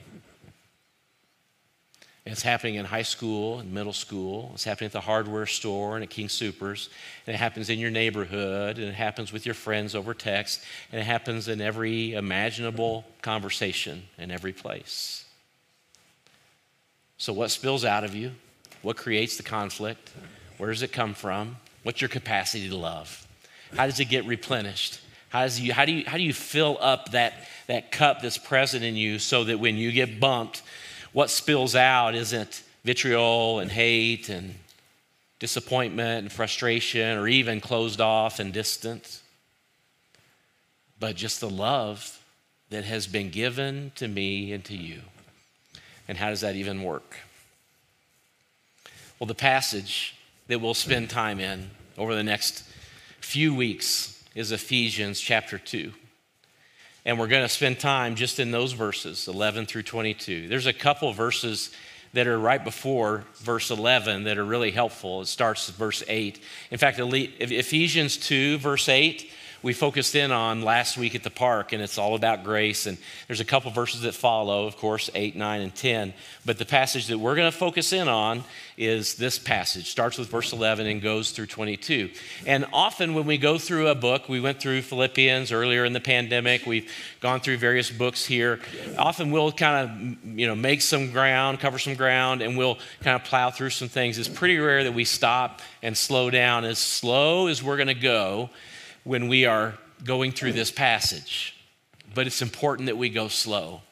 It's 2.26 2.42
happening 2.42 2.76
in 2.76 2.86
high 2.86 3.02
school 3.02 3.58
and 3.58 3.72
middle 3.72 3.92
school. 3.92 4.52
It's 4.54 4.64
happening 4.64 4.86
at 4.86 4.92
the 4.92 5.00
hardware 5.00 5.44
store 5.44 5.96
and 5.96 6.02
at 6.02 6.08
King 6.08 6.30
Supers. 6.30 6.88
And 7.26 7.34
it 7.34 7.38
happens 7.38 7.68
in 7.68 7.78
your 7.78 7.90
neighborhood. 7.90 8.78
And 8.78 8.88
it 8.88 8.94
happens 8.94 9.30
with 9.30 9.44
your 9.44 9.54
friends 9.54 9.94
over 9.94 10.14
text. 10.14 10.64
And 10.90 11.00
it 11.00 11.04
happens 11.04 11.48
in 11.48 11.60
every 11.60 12.14
imaginable 12.14 13.04
conversation 13.20 14.04
in 14.16 14.30
every 14.30 14.54
place. 14.54 15.26
So, 17.18 17.32
what 17.32 17.50
spills 17.50 17.84
out 17.84 18.04
of 18.04 18.14
you? 18.14 18.32
What 18.80 18.96
creates 18.96 19.36
the 19.36 19.42
conflict? 19.42 20.10
Where 20.56 20.70
does 20.70 20.82
it 20.82 20.92
come 20.92 21.14
from? 21.14 21.56
What's 21.82 22.00
your 22.00 22.08
capacity 22.08 22.68
to 22.70 22.76
love? 22.76 23.26
How 23.76 23.86
does 23.86 24.00
it 24.00 24.06
get 24.06 24.24
replenished? 24.24 25.00
How, 25.28 25.42
does 25.42 25.60
you, 25.60 25.72
how, 25.72 25.84
do, 25.84 25.92
you, 25.92 26.04
how 26.06 26.16
do 26.16 26.22
you 26.22 26.32
fill 26.32 26.78
up 26.80 27.10
that, 27.10 27.34
that 27.66 27.90
cup 27.90 28.22
that's 28.22 28.38
present 28.38 28.84
in 28.84 28.96
you 28.96 29.18
so 29.18 29.44
that 29.44 29.58
when 29.58 29.76
you 29.76 29.92
get 29.92 30.20
bumped, 30.20 30.62
what 31.12 31.30
spills 31.30 31.74
out 31.74 32.14
isn't 32.14 32.62
vitriol 32.84 33.60
and 33.60 33.70
hate 33.70 34.28
and 34.28 34.54
disappointment 35.38 36.24
and 36.24 36.32
frustration 36.32 37.18
or 37.18 37.28
even 37.28 37.60
closed 37.60 38.00
off 38.00 38.38
and 38.38 38.52
distant, 38.52 39.20
but 40.98 41.16
just 41.16 41.40
the 41.40 41.50
love 41.50 42.20
that 42.70 42.84
has 42.84 43.06
been 43.06 43.30
given 43.30 43.92
to 43.94 44.08
me 44.08 44.52
and 44.52 44.64
to 44.64 44.76
you. 44.76 45.00
And 46.08 46.18
how 46.18 46.30
does 46.30 46.40
that 46.42 46.56
even 46.56 46.82
work? 46.82 47.16
Well, 49.18 49.26
the 49.26 49.34
passage 49.34 50.16
that 50.48 50.60
we'll 50.60 50.74
spend 50.74 51.08
time 51.08 51.40
in 51.40 51.70
over 51.96 52.14
the 52.14 52.22
next 52.22 52.64
few 53.20 53.54
weeks 53.54 54.22
is 54.34 54.52
Ephesians 54.52 55.20
chapter 55.20 55.56
2. 55.56 55.92
And 57.04 57.18
we're 57.18 57.28
going 57.28 57.42
to 57.42 57.48
spend 57.48 57.78
time 57.78 58.14
just 58.14 58.40
in 58.40 58.50
those 58.50 58.72
verses, 58.72 59.28
11 59.28 59.66
through 59.66 59.82
22. 59.82 60.48
There's 60.48 60.66
a 60.66 60.72
couple 60.72 61.12
verses 61.12 61.70
that 62.14 62.26
are 62.26 62.38
right 62.38 62.62
before 62.62 63.24
verse 63.36 63.70
11 63.70 64.24
that 64.24 64.38
are 64.38 64.44
really 64.44 64.70
helpful. 64.70 65.20
It 65.20 65.26
starts 65.26 65.68
verse 65.68 66.02
8. 66.08 66.40
In 66.70 66.78
fact, 66.78 66.98
Ephesians 67.00 68.16
2, 68.16 68.58
verse 68.58 68.88
8 68.88 69.30
we 69.64 69.72
focused 69.72 70.14
in 70.14 70.30
on 70.30 70.60
last 70.60 70.98
week 70.98 71.14
at 71.14 71.22
the 71.22 71.30
park, 71.30 71.72
and 71.72 71.82
it's 71.82 71.96
all 71.96 72.14
about 72.14 72.44
grace. 72.44 72.84
And 72.84 72.98
there's 73.26 73.40
a 73.40 73.46
couple 73.46 73.70
verses 73.70 74.02
that 74.02 74.14
follow, 74.14 74.66
of 74.66 74.76
course, 74.76 75.08
8, 75.14 75.36
9, 75.36 75.60
and 75.62 75.74
10. 75.74 76.12
But 76.44 76.58
the 76.58 76.66
passage 76.66 77.06
that 77.06 77.18
we're 77.18 77.34
going 77.34 77.50
to 77.50 77.56
focus 77.56 77.94
in 77.94 78.06
on 78.06 78.44
is 78.76 79.14
this 79.14 79.38
passage. 79.38 79.88
Starts 79.88 80.18
with 80.18 80.28
verse 80.28 80.52
11 80.52 80.86
and 80.86 81.00
goes 81.00 81.30
through 81.30 81.46
22. 81.46 82.10
And 82.46 82.66
often 82.74 83.14
when 83.14 83.24
we 83.24 83.38
go 83.38 83.56
through 83.56 83.88
a 83.88 83.94
book, 83.94 84.28
we 84.28 84.38
went 84.38 84.60
through 84.60 84.82
Philippians 84.82 85.50
earlier 85.50 85.86
in 85.86 85.94
the 85.94 86.00
pandemic. 86.00 86.66
We've 86.66 86.92
gone 87.20 87.40
through 87.40 87.56
various 87.56 87.90
books 87.90 88.22
here. 88.22 88.60
Often 88.98 89.30
we'll 89.30 89.50
kind 89.50 89.88
of, 89.88 90.38
you 90.38 90.46
know, 90.46 90.54
make 90.54 90.82
some 90.82 91.10
ground, 91.10 91.58
cover 91.58 91.78
some 91.78 91.94
ground, 91.94 92.42
and 92.42 92.58
we'll 92.58 92.76
kind 93.00 93.16
of 93.16 93.24
plow 93.24 93.50
through 93.50 93.70
some 93.70 93.88
things. 93.88 94.18
It's 94.18 94.28
pretty 94.28 94.58
rare 94.58 94.84
that 94.84 94.92
we 94.92 95.06
stop 95.06 95.62
and 95.82 95.96
slow 95.96 96.28
down 96.28 96.66
as 96.66 96.78
slow 96.78 97.46
as 97.46 97.62
we're 97.62 97.78
going 97.78 97.86
to 97.86 97.94
go 97.94 98.50
when 99.04 99.28
we 99.28 99.46
are 99.46 99.74
going 100.02 100.32
through 100.32 100.52
this 100.52 100.70
passage. 100.70 101.56
But 102.14 102.26
it's 102.26 102.42
important 102.42 102.86
that 102.86 102.96
we 102.96 103.08
go 103.08 103.28
slow 103.28 103.82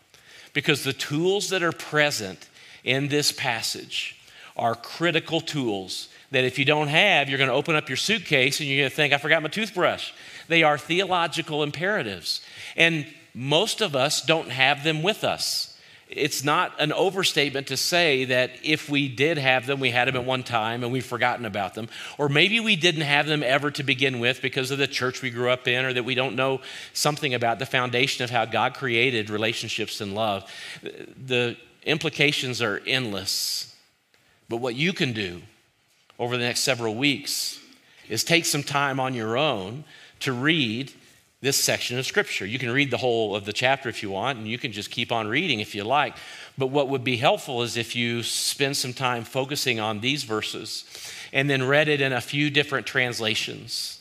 because 0.52 0.84
the 0.84 0.92
tools 0.92 1.50
that 1.50 1.62
are 1.62 1.72
present 1.72 2.48
in 2.84 3.08
this 3.08 3.32
passage 3.32 4.18
are 4.56 4.74
critical 4.74 5.40
tools 5.40 6.08
that 6.30 6.44
if 6.44 6.58
you 6.58 6.64
don't 6.64 6.88
have, 6.88 7.28
you're 7.28 7.38
going 7.38 7.50
to 7.50 7.54
open 7.54 7.76
up 7.76 7.88
your 7.88 7.96
suitcase 7.96 8.60
and 8.60 8.68
you're 8.68 8.80
going 8.82 8.90
to 8.90 8.96
think, 8.96 9.12
I 9.12 9.18
forgot 9.18 9.42
my 9.42 9.48
toothbrush. 9.48 10.12
They 10.48 10.62
are 10.62 10.78
theological 10.78 11.62
imperatives. 11.62 12.40
And 12.76 13.06
most 13.34 13.80
of 13.80 13.94
us 13.94 14.22
don't 14.24 14.50
have 14.50 14.84
them 14.84 15.02
with 15.02 15.24
us 15.24 15.71
it's 16.14 16.44
not 16.44 16.72
an 16.78 16.92
overstatement 16.92 17.68
to 17.68 17.76
say 17.76 18.24
that 18.26 18.50
if 18.62 18.88
we 18.88 19.08
did 19.08 19.38
have 19.38 19.66
them, 19.66 19.80
we 19.80 19.90
had 19.90 20.08
them 20.08 20.16
at 20.16 20.24
one 20.24 20.42
time 20.42 20.84
and 20.84 20.92
we've 20.92 21.04
forgotten 21.04 21.44
about 21.44 21.74
them. 21.74 21.88
Or 22.18 22.28
maybe 22.28 22.60
we 22.60 22.76
didn't 22.76 23.02
have 23.02 23.26
them 23.26 23.42
ever 23.42 23.70
to 23.72 23.82
begin 23.82 24.20
with 24.20 24.42
because 24.42 24.70
of 24.70 24.78
the 24.78 24.86
church 24.86 25.22
we 25.22 25.30
grew 25.30 25.50
up 25.50 25.66
in, 25.66 25.84
or 25.84 25.92
that 25.92 26.04
we 26.04 26.14
don't 26.14 26.36
know 26.36 26.60
something 26.92 27.34
about 27.34 27.58
the 27.58 27.66
foundation 27.66 28.24
of 28.24 28.30
how 28.30 28.44
God 28.44 28.74
created 28.74 29.30
relationships 29.30 30.00
and 30.00 30.14
love. 30.14 30.50
The 30.82 31.56
implications 31.84 32.60
are 32.60 32.82
endless. 32.86 33.74
But 34.48 34.58
what 34.58 34.74
you 34.74 34.92
can 34.92 35.12
do 35.12 35.42
over 36.18 36.36
the 36.36 36.44
next 36.44 36.60
several 36.60 36.94
weeks 36.94 37.58
is 38.08 38.22
take 38.22 38.44
some 38.44 38.62
time 38.62 39.00
on 39.00 39.14
your 39.14 39.38
own 39.38 39.84
to 40.20 40.32
read 40.32 40.92
this 41.42 41.62
section 41.62 41.98
of 41.98 42.06
scripture. 42.06 42.46
You 42.46 42.58
can 42.58 42.70
read 42.70 42.90
the 42.90 42.96
whole 42.96 43.34
of 43.34 43.44
the 43.44 43.52
chapter 43.52 43.88
if 43.88 44.02
you 44.02 44.10
want, 44.10 44.38
and 44.38 44.46
you 44.46 44.58
can 44.58 44.70
just 44.70 44.90
keep 44.92 45.10
on 45.10 45.26
reading 45.26 45.58
if 45.58 45.74
you 45.74 45.82
like. 45.82 46.16
But 46.56 46.68
what 46.68 46.88
would 46.88 47.02
be 47.02 47.16
helpful 47.16 47.62
is 47.62 47.76
if 47.76 47.96
you 47.96 48.22
spend 48.22 48.76
some 48.76 48.92
time 48.94 49.24
focusing 49.24 49.80
on 49.80 50.00
these 50.00 50.22
verses 50.22 50.84
and 51.32 51.50
then 51.50 51.64
read 51.64 51.88
it 51.88 52.00
in 52.00 52.12
a 52.12 52.20
few 52.20 52.48
different 52.48 52.86
translations. 52.86 53.98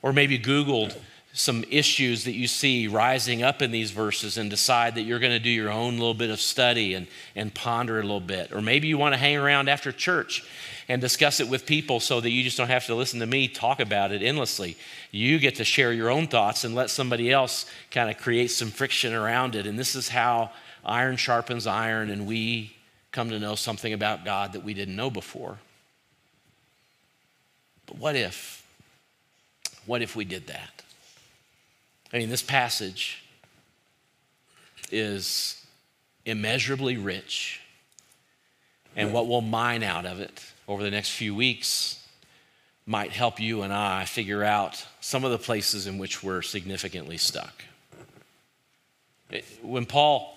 Or 0.00 0.12
maybe 0.12 0.38
Googled 0.38 0.96
some 1.34 1.64
issues 1.70 2.24
that 2.24 2.32
you 2.32 2.48
see 2.48 2.88
rising 2.88 3.42
up 3.42 3.60
in 3.60 3.70
these 3.70 3.90
verses 3.90 4.38
and 4.38 4.48
decide 4.48 4.94
that 4.94 5.02
you're 5.02 5.18
going 5.18 5.32
to 5.32 5.38
do 5.38 5.50
your 5.50 5.70
own 5.70 5.98
little 5.98 6.14
bit 6.14 6.30
of 6.30 6.40
study 6.40 6.94
and, 6.94 7.06
and 7.36 7.52
ponder 7.52 7.98
a 7.98 8.02
little 8.02 8.20
bit. 8.20 8.52
Or 8.52 8.62
maybe 8.62 8.88
you 8.88 8.96
want 8.96 9.12
to 9.12 9.18
hang 9.18 9.36
around 9.36 9.68
after 9.68 9.92
church 9.92 10.44
and 10.88 11.02
discuss 11.02 11.38
it 11.38 11.48
with 11.48 11.66
people 11.66 12.00
so 12.00 12.20
that 12.20 12.30
you 12.30 12.42
just 12.42 12.56
don't 12.56 12.68
have 12.68 12.86
to 12.86 12.94
listen 12.94 13.20
to 13.20 13.26
me 13.26 13.46
talk 13.46 13.78
about 13.78 14.10
it 14.10 14.22
endlessly. 14.22 14.76
You 15.10 15.38
get 15.38 15.56
to 15.56 15.64
share 15.64 15.92
your 15.92 16.08
own 16.08 16.28
thoughts 16.28 16.64
and 16.64 16.74
let 16.74 16.88
somebody 16.88 17.30
else 17.30 17.66
kind 17.90 18.10
of 18.10 18.16
create 18.16 18.50
some 18.50 18.70
friction 18.70 19.12
around 19.12 19.54
it. 19.54 19.66
And 19.66 19.78
this 19.78 19.94
is 19.94 20.08
how 20.08 20.50
iron 20.84 21.16
sharpens 21.16 21.66
iron, 21.66 22.08
and 22.08 22.26
we 22.26 22.74
come 23.12 23.28
to 23.30 23.38
know 23.38 23.54
something 23.54 23.92
about 23.92 24.24
God 24.24 24.54
that 24.54 24.64
we 24.64 24.72
didn't 24.72 24.96
know 24.96 25.10
before. 25.10 25.58
But 27.86 27.98
what 27.98 28.16
if? 28.16 28.64
What 29.84 30.00
if 30.00 30.16
we 30.16 30.24
did 30.24 30.46
that? 30.46 30.82
I 32.12 32.18
mean, 32.18 32.30
this 32.30 32.42
passage 32.42 33.22
is 34.90 35.62
immeasurably 36.24 36.96
rich, 36.96 37.60
and 38.96 39.12
what 39.12 39.26
we'll 39.26 39.42
mine 39.42 39.82
out 39.82 40.06
of 40.06 40.20
it 40.20 40.47
over 40.68 40.82
the 40.82 40.90
next 40.90 41.10
few 41.10 41.34
weeks 41.34 42.06
might 42.86 43.10
help 43.10 43.40
you 43.40 43.62
and 43.62 43.72
I 43.72 44.04
figure 44.04 44.44
out 44.44 44.86
some 45.00 45.24
of 45.24 45.30
the 45.30 45.38
places 45.38 45.86
in 45.86 45.98
which 45.98 46.22
we're 46.22 46.42
significantly 46.42 47.16
stuck. 47.16 47.64
When 49.62 49.84
Paul 49.84 50.34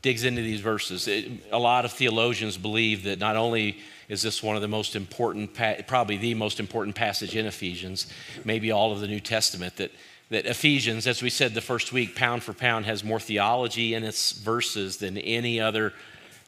digs 0.00 0.24
into 0.24 0.42
these 0.42 0.60
verses, 0.60 1.06
it, 1.06 1.30
a 1.52 1.58
lot 1.58 1.84
of 1.84 1.92
theologians 1.92 2.56
believe 2.56 3.04
that 3.04 3.20
not 3.20 3.36
only 3.36 3.78
is 4.08 4.22
this 4.22 4.42
one 4.42 4.56
of 4.56 4.62
the 4.62 4.68
most 4.68 4.96
important, 4.96 5.54
probably 5.86 6.16
the 6.16 6.34
most 6.34 6.58
important 6.58 6.96
passage 6.96 7.36
in 7.36 7.46
Ephesians, 7.46 8.12
maybe 8.44 8.72
all 8.72 8.92
of 8.92 9.00
the 9.00 9.06
New 9.06 9.20
Testament, 9.20 9.76
that, 9.76 9.92
that 10.30 10.46
Ephesians, 10.46 11.06
as 11.06 11.22
we 11.22 11.30
said 11.30 11.54
the 11.54 11.60
first 11.60 11.92
week, 11.92 12.16
pound 12.16 12.42
for 12.42 12.52
pound, 12.52 12.86
has 12.86 13.04
more 13.04 13.20
theology 13.20 13.94
in 13.94 14.02
its 14.02 14.32
verses 14.32 14.96
than 14.96 15.16
any 15.16 15.60
other 15.60 15.92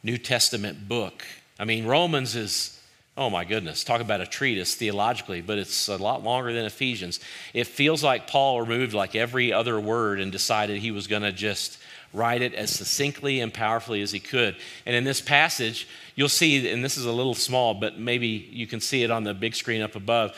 New 0.03 0.17
Testament 0.17 0.89
book. 0.89 1.25
I 1.57 1.63
mean, 1.63 1.85
Romans 1.85 2.35
is 2.35 2.74
Oh 3.17 3.29
my 3.29 3.45
goodness, 3.45 3.85
talk 3.85 4.01
about 4.01 4.19
a 4.19 4.27
treatise 4.27 4.75
theologically, 4.75 5.41
but 5.41 5.57
it's 5.57 5.87
a 5.87 5.95
lot 5.95 6.21
longer 6.21 6.51
than 6.51 6.65
Ephesians. 6.65 7.21
It 7.53 7.65
feels 7.65 8.03
like 8.03 8.27
Paul 8.27 8.61
removed 8.61 8.93
like 8.93 9.15
every 9.15 9.53
other 9.53 9.79
word 9.79 10.19
and 10.19 10.33
decided 10.33 10.79
he 10.79 10.91
was 10.91 11.07
going 11.07 11.21
to 11.21 11.31
just 11.31 11.77
write 12.11 12.41
it 12.41 12.53
as 12.53 12.71
succinctly 12.71 13.39
and 13.39 13.53
powerfully 13.53 14.01
as 14.01 14.11
he 14.11 14.19
could. 14.19 14.57
And 14.85 14.95
in 14.95 15.05
this 15.05 15.21
passage, 15.21 15.87
you'll 16.15 16.27
see, 16.27 16.69
and 16.69 16.83
this 16.83 16.97
is 16.97 17.05
a 17.05 17.11
little 17.11 17.35
small, 17.35 17.73
but 17.73 17.97
maybe 17.97 18.27
you 18.27 18.67
can 18.67 18.81
see 18.81 19.03
it 19.03 19.11
on 19.11 19.23
the 19.23 19.33
big 19.33 19.55
screen 19.55 19.81
up 19.81 19.95
above. 19.95 20.35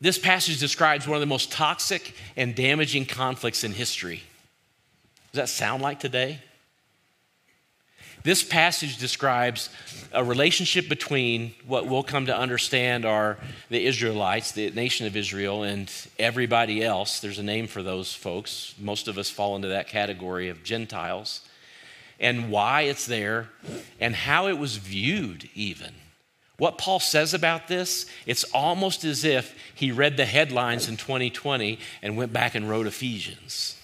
This 0.00 0.18
passage 0.18 0.60
describes 0.60 1.06
one 1.06 1.16
of 1.16 1.20
the 1.20 1.26
most 1.26 1.52
toxic 1.52 2.14
and 2.34 2.54
damaging 2.54 3.04
conflicts 3.04 3.62
in 3.62 3.72
history. 3.72 4.22
Does 5.32 5.38
that 5.38 5.48
sound 5.50 5.82
like 5.82 6.00
today? 6.00 6.40
This 8.24 8.42
passage 8.42 8.96
describes 8.96 9.68
a 10.10 10.24
relationship 10.24 10.88
between 10.88 11.54
what 11.66 11.86
we'll 11.86 12.02
come 12.02 12.24
to 12.26 12.36
understand 12.36 13.04
are 13.04 13.36
the 13.68 13.84
Israelites, 13.84 14.52
the 14.52 14.70
nation 14.70 15.06
of 15.06 15.14
Israel, 15.14 15.62
and 15.62 15.92
everybody 16.18 16.82
else. 16.82 17.20
There's 17.20 17.38
a 17.38 17.42
name 17.42 17.66
for 17.66 17.82
those 17.82 18.14
folks. 18.14 18.74
Most 18.80 19.08
of 19.08 19.18
us 19.18 19.28
fall 19.28 19.56
into 19.56 19.68
that 19.68 19.88
category 19.88 20.48
of 20.48 20.64
Gentiles. 20.64 21.42
And 22.18 22.50
why 22.50 22.82
it's 22.82 23.04
there, 23.04 23.50
and 24.00 24.14
how 24.14 24.46
it 24.46 24.56
was 24.56 24.78
viewed, 24.78 25.50
even. 25.54 25.92
What 26.56 26.78
Paul 26.78 27.00
says 27.00 27.34
about 27.34 27.68
this, 27.68 28.06
it's 28.24 28.44
almost 28.54 29.04
as 29.04 29.24
if 29.24 29.54
he 29.74 29.92
read 29.92 30.16
the 30.16 30.24
headlines 30.24 30.88
in 30.88 30.96
2020 30.96 31.78
and 32.00 32.16
went 32.16 32.32
back 32.32 32.54
and 32.54 32.70
wrote 32.70 32.86
Ephesians. 32.86 33.76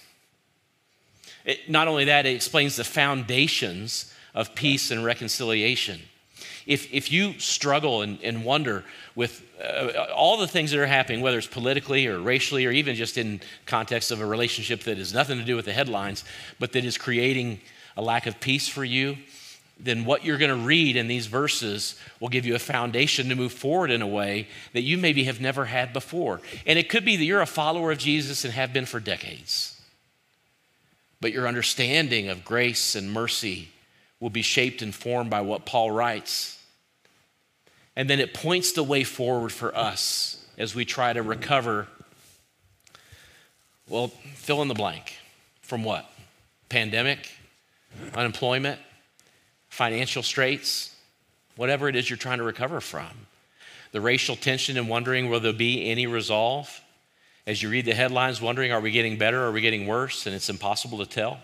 It, 1.45 1.69
not 1.69 1.87
only 1.87 2.05
that, 2.05 2.25
it 2.25 2.33
explains 2.33 2.75
the 2.75 2.83
foundations 2.83 4.11
of 4.33 4.55
peace 4.55 4.91
and 4.91 5.03
reconciliation. 5.03 5.99
If, 6.65 6.93
if 6.93 7.11
you 7.11 7.39
struggle 7.39 8.01
and, 8.01 8.19
and 8.23 8.45
wonder 8.45 8.83
with 9.15 9.43
uh, 9.63 10.07
all 10.13 10.37
the 10.37 10.47
things 10.47 10.71
that 10.71 10.79
are 10.79 10.87
happening, 10.87 11.21
whether 11.21 11.37
it's 11.37 11.47
politically 11.47 12.07
or 12.07 12.19
racially 12.19 12.65
or 12.65 12.71
even 12.71 12.95
just 12.95 13.17
in 13.17 13.41
context 13.65 14.11
of 14.11 14.21
a 14.21 14.25
relationship 14.25 14.81
that 14.83 14.97
has 14.97 15.13
nothing 15.13 15.37
to 15.37 15.43
do 15.43 15.55
with 15.55 15.65
the 15.65 15.73
headlines, 15.73 16.23
but 16.59 16.71
that 16.73 16.85
is 16.85 16.97
creating 16.97 17.59
a 17.97 18.01
lack 18.01 18.27
of 18.27 18.39
peace 18.39 18.67
for 18.67 18.83
you, 18.83 19.17
then 19.79 20.05
what 20.05 20.23
you're 20.23 20.37
going 20.37 20.55
to 20.55 20.65
read 20.65 20.95
in 20.95 21.07
these 21.07 21.25
verses 21.25 21.95
will 22.19 22.29
give 22.29 22.45
you 22.45 22.53
a 22.53 22.59
foundation 22.59 23.29
to 23.29 23.35
move 23.35 23.51
forward 23.51 23.89
in 23.89 24.01
a 24.01 24.07
way 24.07 24.47
that 24.73 24.81
you 24.81 24.97
maybe 24.97 25.23
have 25.23 25.41
never 25.41 25.65
had 25.65 25.91
before. 25.91 26.39
And 26.67 26.77
it 26.77 26.87
could 26.87 27.03
be 27.03 27.17
that 27.17 27.25
you're 27.25 27.41
a 27.41 27.47
follower 27.47 27.91
of 27.91 27.97
Jesus 27.97 28.45
and 28.45 28.53
have 28.53 28.73
been 28.73 28.85
for 28.85 28.99
decades. 28.99 29.81
But 31.19 31.33
your 31.33 31.47
understanding 31.47 32.29
of 32.29 32.45
grace 32.45 32.95
and 32.95 33.11
mercy 33.11 33.69
will 34.21 34.29
be 34.29 34.43
shaped 34.43 34.81
and 34.81 34.95
formed 34.95 35.29
by 35.29 35.41
what 35.41 35.65
Paul 35.65 35.91
writes. 35.91 36.57
And 37.97 38.09
then 38.09 38.21
it 38.21 38.33
points 38.33 38.71
the 38.71 38.83
way 38.83 39.03
forward 39.03 39.51
for 39.51 39.75
us 39.75 40.45
as 40.57 40.73
we 40.73 40.85
try 40.85 41.11
to 41.11 41.21
recover. 41.21 41.87
Well, 43.89 44.07
fill 44.35 44.61
in 44.61 44.69
the 44.69 44.73
blank. 44.73 45.17
From 45.61 45.83
what? 45.83 46.09
Pandemic, 46.69 47.29
unemployment, 48.13 48.79
financial 49.69 50.23
straits, 50.23 50.95
whatever 51.55 51.89
it 51.89 51.95
is 51.95 52.09
you're 52.09 52.17
trying 52.17 52.37
to 52.37 52.43
recover 52.43 52.79
from. 52.79 53.09
The 53.91 54.01
racial 54.01 54.35
tension 54.35 54.77
and 54.77 54.87
wondering 54.87 55.29
will 55.29 55.39
there 55.39 55.51
be 55.51 55.89
any 55.89 56.07
resolve? 56.07 56.79
As 57.47 57.61
you 57.61 57.69
read 57.69 57.85
the 57.85 57.93
headlines, 57.93 58.39
wondering 58.39 58.71
are 58.71 58.79
we 58.79 58.91
getting 58.91 59.17
better 59.17 59.43
are 59.43 59.51
we 59.51 59.61
getting 59.61 59.87
worse? 59.87 60.27
And 60.27 60.35
it's 60.35 60.49
impossible 60.49 60.99
to 60.99 61.05
tell. 61.05 61.39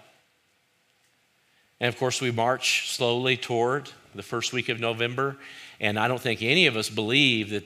And 1.79 1.87
of 1.87 1.97
course, 1.97 2.21
we 2.21 2.31
march 2.31 2.89
slowly 2.95 3.37
toward 3.37 3.89
the 4.15 4.23
first 4.23 4.53
week 4.53 4.69
of 4.69 4.79
November. 4.79 5.37
And 5.79 5.99
I 5.99 6.07
don't 6.07 6.21
think 6.21 6.41
any 6.41 6.65
of 6.67 6.75
us 6.75 6.89
believe 6.89 7.51
that 7.51 7.65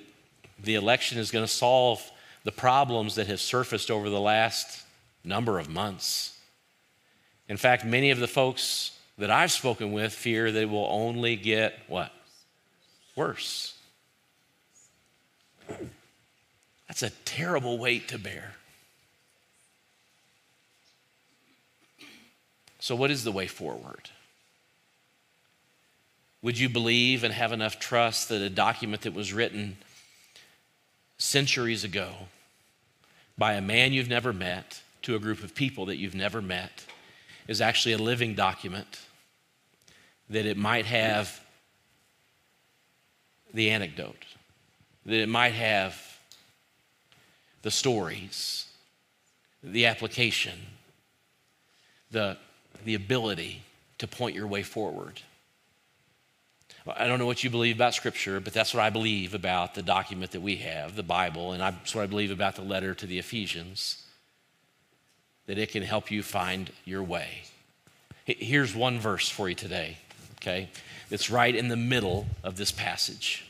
the 0.61 0.75
election 0.75 1.17
is 1.17 1.31
going 1.31 1.45
to 1.45 1.51
solve 1.51 2.01
the 2.43 2.51
problems 2.51 3.15
that 3.15 3.27
have 3.27 3.39
surfaced 3.39 3.89
over 3.89 4.09
the 4.09 4.19
last 4.19 4.83
number 5.23 5.59
of 5.59 5.69
months. 5.69 6.37
In 7.47 7.57
fact, 7.57 7.85
many 7.85 8.11
of 8.11 8.19
the 8.19 8.27
folks 8.27 8.97
that 9.17 9.29
I've 9.29 9.51
spoken 9.51 9.91
with 9.91 10.13
fear 10.13 10.51
they 10.51 10.65
will 10.65 10.87
only 10.89 11.35
get 11.35 11.77
what? 11.87 12.11
Worse. 13.15 13.77
That's 16.87 17.03
a 17.03 17.09
terrible 17.25 17.77
weight 17.77 18.07
to 18.09 18.19
bear. 18.19 18.55
So, 22.81 22.95
what 22.95 23.11
is 23.11 23.23
the 23.23 23.31
way 23.31 23.45
forward? 23.45 24.09
Would 26.41 26.57
you 26.57 26.67
believe 26.67 27.23
and 27.23 27.31
have 27.31 27.51
enough 27.51 27.79
trust 27.79 28.29
that 28.29 28.41
a 28.41 28.49
document 28.49 29.03
that 29.03 29.13
was 29.13 29.31
written 29.31 29.77
centuries 31.19 31.83
ago 31.83 32.11
by 33.37 33.53
a 33.53 33.61
man 33.61 33.93
you've 33.93 34.09
never 34.09 34.33
met 34.33 34.81
to 35.03 35.15
a 35.15 35.19
group 35.19 35.43
of 35.43 35.53
people 35.53 35.85
that 35.85 35.97
you've 35.97 36.15
never 36.15 36.41
met 36.41 36.83
is 37.47 37.61
actually 37.61 37.93
a 37.93 37.99
living 37.99 38.33
document, 38.33 38.99
that 40.31 40.47
it 40.47 40.57
might 40.57 40.87
have 40.87 41.39
the 43.53 43.69
anecdote, 43.69 44.25
that 45.05 45.21
it 45.21 45.29
might 45.29 45.53
have 45.53 46.17
the 47.61 47.69
stories, 47.69 48.65
the 49.61 49.85
application, 49.85 50.57
the, 52.09 52.37
the 52.85 52.95
ability 52.95 53.63
to 53.97 54.07
point 54.07 54.35
your 54.35 54.47
way 54.47 54.63
forward. 54.63 55.21
I 56.87 57.07
don't 57.07 57.19
know 57.19 57.27
what 57.27 57.43
you 57.43 57.49
believe 57.49 57.75
about 57.75 57.93
Scripture, 57.93 58.39
but 58.39 58.53
that's 58.53 58.73
what 58.73 58.81
I 58.81 58.89
believe 58.89 59.35
about 59.35 59.75
the 59.75 59.83
document 59.83 60.31
that 60.31 60.41
we 60.41 60.55
have, 60.57 60.95
the 60.95 61.03
Bible, 61.03 61.51
and 61.51 61.61
that's 61.61 61.93
what 61.93 62.01
I 62.01 62.07
believe 62.07 62.31
about 62.31 62.55
the 62.55 62.63
letter 62.63 62.95
to 62.95 63.05
the 63.05 63.19
Ephesians, 63.19 64.03
that 65.45 65.59
it 65.59 65.71
can 65.71 65.83
help 65.83 66.09
you 66.09 66.23
find 66.23 66.71
your 66.83 67.03
way. 67.03 67.43
Here's 68.25 68.75
one 68.75 68.99
verse 68.99 69.29
for 69.29 69.47
you 69.49 69.55
today, 69.55 69.97
okay? 70.37 70.69
It's 71.11 71.29
right 71.29 71.53
in 71.53 71.67
the 71.67 71.77
middle 71.77 72.25
of 72.43 72.55
this 72.55 72.71
passage. 72.71 73.45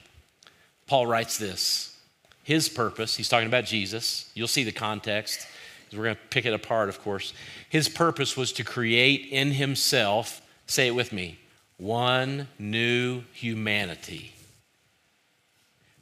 Paul 0.88 1.08
writes 1.08 1.38
this 1.38 1.96
His 2.44 2.68
purpose, 2.68 3.16
he's 3.16 3.30
talking 3.30 3.48
about 3.48 3.66
Jesus. 3.66 4.30
You'll 4.34 4.50
see 4.50 4.66
the 4.66 4.72
context, 4.74 5.48
we're 5.94 6.06
going 6.06 6.16
to 6.16 6.22
pick 6.30 6.46
it 6.46 6.54
apart, 6.54 6.90
of 6.90 7.02
course. 7.02 7.34
His 7.70 7.90
purpose 7.90 8.38
was 8.38 8.52
to 8.54 8.64
create 8.64 9.28
in 9.30 9.52
himself, 9.52 10.42
say 10.68 10.88
it 10.88 10.96
with 10.96 11.12
me, 11.12 11.40
one 11.78 12.48
new 12.58 13.24
humanity. 13.34 14.34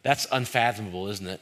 That's 0.03 0.27
unfathomable, 0.31 1.07
isn't 1.07 1.27
it? 1.27 1.41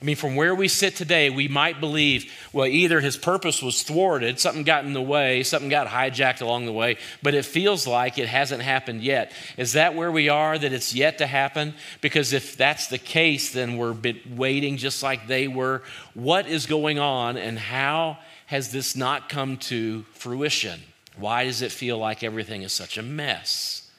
I 0.00 0.04
mean, 0.04 0.14
from 0.14 0.36
where 0.36 0.54
we 0.54 0.68
sit 0.68 0.94
today, 0.94 1.28
we 1.28 1.48
might 1.48 1.80
believe, 1.80 2.32
well, 2.52 2.66
either 2.66 3.00
his 3.00 3.16
purpose 3.16 3.60
was 3.60 3.82
thwarted, 3.82 4.38
something 4.38 4.62
got 4.62 4.84
in 4.84 4.92
the 4.92 5.02
way, 5.02 5.42
something 5.42 5.68
got 5.68 5.88
hijacked 5.88 6.40
along 6.40 6.66
the 6.66 6.72
way, 6.72 6.98
but 7.20 7.34
it 7.34 7.44
feels 7.44 7.84
like 7.84 8.16
it 8.16 8.28
hasn't 8.28 8.62
happened 8.62 9.02
yet. 9.02 9.32
Is 9.56 9.72
that 9.72 9.96
where 9.96 10.12
we 10.12 10.28
are, 10.28 10.56
that 10.56 10.72
it's 10.72 10.94
yet 10.94 11.18
to 11.18 11.26
happen? 11.26 11.74
Because 12.00 12.32
if 12.32 12.56
that's 12.56 12.86
the 12.86 12.98
case, 12.98 13.52
then 13.52 13.76
we're 13.76 13.96
waiting 14.36 14.76
just 14.76 15.02
like 15.02 15.26
they 15.26 15.48
were. 15.48 15.82
What 16.14 16.46
is 16.46 16.66
going 16.66 17.00
on, 17.00 17.36
and 17.36 17.58
how 17.58 18.18
has 18.46 18.70
this 18.70 18.94
not 18.94 19.28
come 19.28 19.56
to 19.56 20.04
fruition? 20.12 20.80
Why 21.16 21.42
does 21.42 21.60
it 21.60 21.72
feel 21.72 21.98
like 21.98 22.22
everything 22.22 22.62
is 22.62 22.72
such 22.72 22.98
a 22.98 23.02
mess? 23.02 23.90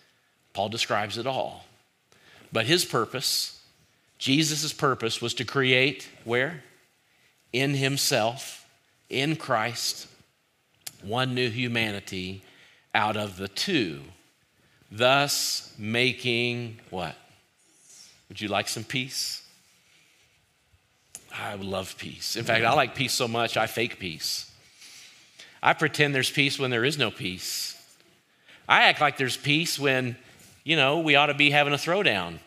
Paul 0.53 0.69
describes 0.69 1.17
it 1.17 1.27
all. 1.27 1.65
But 2.53 2.65
his 2.65 2.85
purpose, 2.85 3.58
Jesus' 4.19 4.73
purpose, 4.73 5.21
was 5.21 5.33
to 5.35 5.45
create 5.45 6.07
where? 6.25 6.63
In 7.51 7.73
himself, 7.73 8.67
in 9.09 9.35
Christ, 9.37 10.07
one 11.01 11.33
new 11.33 11.49
humanity 11.49 12.43
out 12.93 13.17
of 13.17 13.37
the 13.37 13.47
two, 13.47 14.01
thus 14.91 15.73
making 15.77 16.79
what? 16.89 17.15
Would 18.27 18.41
you 18.41 18.49
like 18.49 18.67
some 18.67 18.83
peace? 18.83 19.43
I 21.33 21.55
love 21.55 21.97
peace. 21.97 22.35
In 22.35 22.43
fact, 22.43 22.65
I 22.65 22.73
like 22.73 22.95
peace 22.95 23.13
so 23.13 23.27
much, 23.27 23.55
I 23.55 23.67
fake 23.67 23.99
peace. 23.99 24.51
I 25.63 25.73
pretend 25.73 26.13
there's 26.13 26.31
peace 26.31 26.59
when 26.59 26.71
there 26.71 26.85
is 26.85 26.97
no 26.97 27.09
peace. 27.11 27.75
I 28.67 28.83
act 28.83 29.01
like 29.01 29.17
there's 29.17 29.37
peace 29.37 29.79
when, 29.79 30.15
you 30.63 30.75
know, 30.75 30.99
we 30.99 31.15
ought 31.15 31.27
to 31.27 31.33
be 31.33 31.51
having 31.51 31.73
a 31.73 31.77
throwdown. 31.77 32.39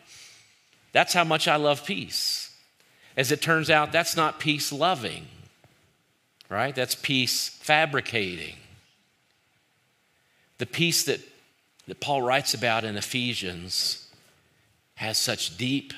That's 0.93 1.13
how 1.13 1.23
much 1.23 1.47
I 1.47 1.57
love 1.57 1.85
peace. 1.85 2.51
As 3.17 3.31
it 3.31 3.41
turns 3.41 3.69
out, 3.69 3.91
that's 3.91 4.15
not 4.15 4.39
peace 4.39 4.71
loving, 4.71 5.27
right? 6.49 6.73
That's 6.73 6.95
peace 6.95 7.49
fabricating. 7.49 8.55
The 10.59 10.65
peace 10.65 11.03
that, 11.03 11.19
that 11.87 11.99
Paul 11.99 12.21
writes 12.21 12.53
about 12.53 12.85
in 12.85 12.95
Ephesians 12.95 14.07
has 14.95 15.17
such 15.17 15.57
deep, 15.57 15.93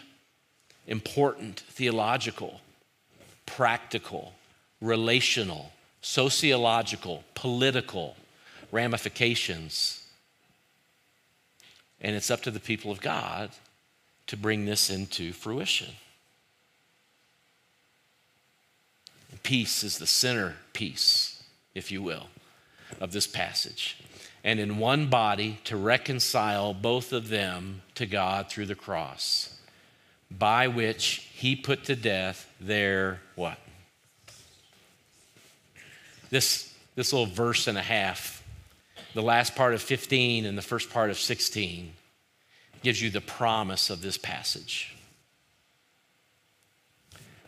important 0.87 1.59
theological, 1.69 2.61
practical, 3.45 4.33
relational, 4.81 5.71
sociological, 6.01 7.23
political 7.33 8.15
ramifications. 8.71 10.03
And 12.01 12.15
it's 12.15 12.31
up 12.31 12.41
to 12.43 12.51
the 12.51 12.59
people 12.59 12.91
of 12.91 13.01
God 13.01 13.51
to 14.27 14.37
bring 14.37 14.65
this 14.65 14.89
into 14.89 15.33
fruition. 15.33 15.93
Peace 19.43 19.83
is 19.83 19.99
the 19.99 20.07
center 20.07 20.55
piece, 20.73 21.43
if 21.75 21.91
you 21.91 22.01
will, 22.01 22.27
of 22.99 23.11
this 23.11 23.27
passage. 23.27 23.97
And 24.43 24.59
in 24.59 24.79
one 24.79 25.07
body 25.07 25.59
to 25.65 25.77
reconcile 25.77 26.73
both 26.73 27.13
of 27.13 27.29
them 27.29 27.81
to 27.95 28.05
God 28.05 28.49
through 28.49 28.65
the 28.65 28.75
cross, 28.75 29.59
by 30.31 30.67
which 30.67 31.29
he 31.33 31.55
put 31.55 31.83
to 31.85 31.95
death 31.95 32.51
their 32.59 33.19
what? 33.35 33.59
this, 36.29 36.73
this 36.95 37.13
little 37.13 37.33
verse 37.33 37.67
and 37.67 37.77
a 37.77 37.81
half, 37.81 38.43
the 39.13 39.21
last 39.21 39.55
part 39.55 39.73
of 39.73 39.81
15 39.81 40.45
and 40.45 40.57
the 40.57 40.61
first 40.61 40.89
part 40.89 41.09
of 41.09 41.17
16, 41.17 41.93
gives 42.83 43.01
you 43.01 43.09
the 43.09 43.21
promise 43.21 43.89
of 43.89 44.01
this 44.01 44.17
passage. 44.17 44.95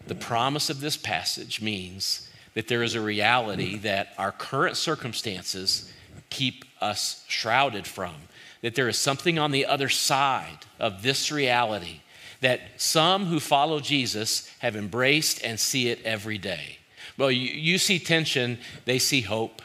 The 0.08 0.16
promise 0.16 0.70
of 0.70 0.80
this 0.80 0.98
passage 0.98 1.62
means 1.62 2.30
that 2.54 2.68
there 2.68 2.82
is 2.82 2.96
a 2.96 3.02
reality 3.02 3.78
that 3.80 4.14
our 4.18 4.32
current 4.32 4.78
circumstances 4.78 5.92
keep 6.30 6.66
us 6.82 7.24
shrouded 7.28 7.86
from, 7.86 8.16
that 8.62 8.76
there 8.76 8.88
is 8.88 8.98
something 8.98 9.38
on 9.38 9.52
the 9.52 9.66
other 9.66 9.90
side 9.90 10.60
of 10.80 11.04
this 11.04 11.32
reality 11.32 12.02
that 12.42 12.62
some 12.78 13.26
who 13.26 13.40
follow 13.40 13.80
Jesus 13.80 14.52
have 14.60 14.76
embraced 14.76 15.44
and 15.44 15.60
see 15.60 15.90
it 15.90 16.00
every 16.04 16.38
day. 16.38 16.78
Well, 17.18 17.32
you, 17.32 17.50
you 17.50 17.78
see 17.78 18.00
tension, 18.00 18.60
they 18.86 19.00
see 19.00 19.22
hope. 19.22 19.62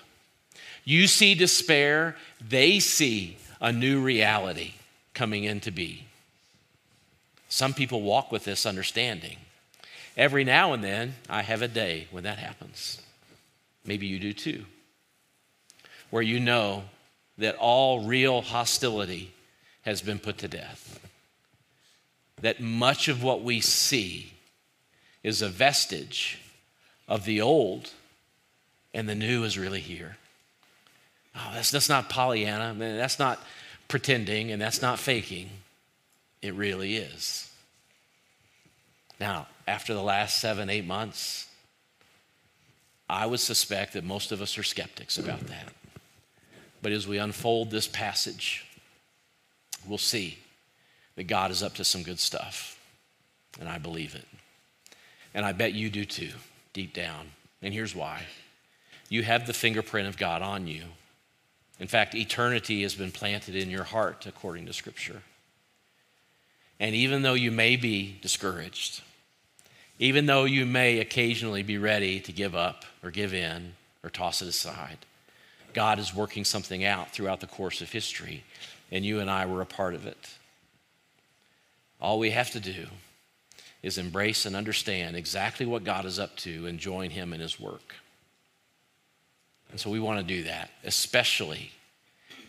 You 0.85 1.07
see 1.07 1.35
despair, 1.35 2.17
they 2.47 2.81
see 2.81 3.37
a 3.61 3.73
new 3.73 4.01
reality 4.01 4.73
coming 5.15 5.45
into 5.45 5.71
be. 5.71 6.07
Some 7.49 7.75
people 7.75 8.03
walk 8.03 8.33
with 8.33 8.45
this 8.45 8.65
understanding. 8.65 9.37
Every 10.17 10.45
now 10.45 10.73
and 10.73 10.83
then, 10.83 11.15
I 11.29 11.43
have 11.43 11.63
a 11.63 11.69
day 11.69 12.09
when 12.11 12.25
that 12.25 12.39
happens. 12.39 13.01
Maybe 13.85 14.07
you 14.07 14.19
do 14.19 14.33
too. 14.33 14.65
Where 16.11 16.23
you 16.23 16.41
know 16.41 16.85
that 17.39 17.57
all 17.57 18.05
real 18.05 18.43
hostility 18.43 19.33
has 19.83 20.03
been 20.03 20.19
put 20.19 20.39
to 20.39 20.49
death. 20.49 21.01
That 22.41 22.61
much 22.61 23.09
of 23.09 23.23
what 23.23 23.43
we 23.43 23.61
see 23.61 24.35
is 25.23 25.43
a 25.43 25.49
vestige 25.49 26.41
of 27.09 27.25
the 27.25 27.41
old, 27.41 27.91
and 28.95 29.09
the 29.09 29.15
new 29.15 29.45
is 29.45 29.59
really 29.59 29.81
here. 29.81 30.17
Oh, 31.35 31.51
that's, 31.55 31.71
that's 31.71 31.89
not 31.89 32.11
Pollyanna. 32.11 32.75
That's 32.79 33.19
not 33.19 33.41
pretending 33.93 34.51
and 34.51 34.63
that's 34.63 34.81
not 34.81 34.99
faking. 34.99 35.51
It 36.41 36.55
really 36.55 36.97
is. 36.97 37.51
Now, 39.21 39.49
after 39.69 39.93
the 39.93 40.03
last 40.03 40.41
seven, 40.41 40.71
eight 40.71 40.87
months, 40.87 41.47
I 43.07 43.27
would 43.27 43.39
suspect 43.39 43.93
that 43.93 44.03
most 44.03 44.33
of 44.33 44.41
us 44.41 44.57
are 44.57 44.63
skeptics 44.63 45.19
about 45.19 45.41
that. 45.49 45.75
But 46.81 46.93
as 46.93 47.07
we 47.07 47.19
unfold 47.19 47.71
this 47.71 47.87
passage, 47.87 48.67
we'll 49.87 49.99
see 49.99 50.39
that 51.17 51.25
God 51.25 51.51
is 51.51 51.63
up 51.63 51.75
to 51.75 51.85
some 51.85 52.03
good 52.03 52.19
stuff. 52.19 52.81
And 53.61 53.69
I 53.69 53.77
believe 53.77 54.15
it. 54.15 54.27
And 55.35 55.45
I 55.45 55.53
bet 55.53 55.75
you 55.75 55.91
do 55.91 56.07
too 56.07 56.31
deep 56.73 56.95
down. 56.95 57.27
And 57.61 57.75
here's 57.75 57.95
why 57.95 58.23
you 59.11 59.23
have 59.23 59.47
the 59.47 59.53
fingerprint 59.53 60.09
of 60.09 60.17
God 60.17 60.41
on 60.41 60.67
you. 60.67 60.85
In 61.83 61.89
fact, 61.89 62.15
eternity 62.15 62.83
has 62.83 62.95
been 62.95 63.11
planted 63.11 63.57
in 63.57 63.69
your 63.69 63.83
heart 63.83 64.25
according 64.27 64.67
to 64.67 64.73
Scripture. 64.73 65.21
And 66.79 66.95
even 66.95 67.23
though 67.23 67.35
you 67.35 67.51
may 67.51 67.75
be 67.75 68.19
discouraged, 68.23 69.03
even 69.99 70.27
though 70.27 70.45
you 70.45 70.65
may 70.65 71.01
occasionally 71.01 71.65
be 71.65 71.79
ready 71.79 72.21
to 72.21 72.31
give 72.31 72.55
up 72.55 72.85
or 73.03 73.11
give 73.11 73.35
in 73.35 73.73
or 74.05 74.11
toss 74.11 74.43
it 74.43 74.49
aside. 74.49 74.99
God 75.75 75.99
is 75.99 76.15
working 76.15 76.45
something 76.45 76.85
out 76.85 77.11
throughout 77.11 77.41
the 77.41 77.49
course 77.49 77.81
of 77.81 77.91
history, 77.91 78.45
and 78.93 79.05
you 79.05 79.19
and 79.19 79.29
I 79.29 79.47
were 79.47 79.61
a 79.61 79.67
part 79.67 79.95
of 79.95 80.07
it. 80.07 80.37
All 82.01 82.21
we 82.21 82.31
have 82.31 82.53
to 82.53 82.61
do 82.61 82.87
is 83.83 83.99
embrace 83.99 84.47
and 84.47 84.55
understand 84.55 85.17
exactly 85.17 85.67
what 85.67 85.83
God 85.83 86.05
is 86.05 86.21
up 86.21 86.37
to 86.39 86.65
and 86.69 86.79
join 86.79 87.11
Him 87.11 87.33
in 87.33 87.41
His 87.41 87.59
work. 87.59 87.97
And 89.73 89.81
so 89.81 89.89
we 89.91 89.99
want 89.99 90.21
to 90.21 90.25
do 90.25 90.45
that, 90.45 90.71
especially 90.85 91.73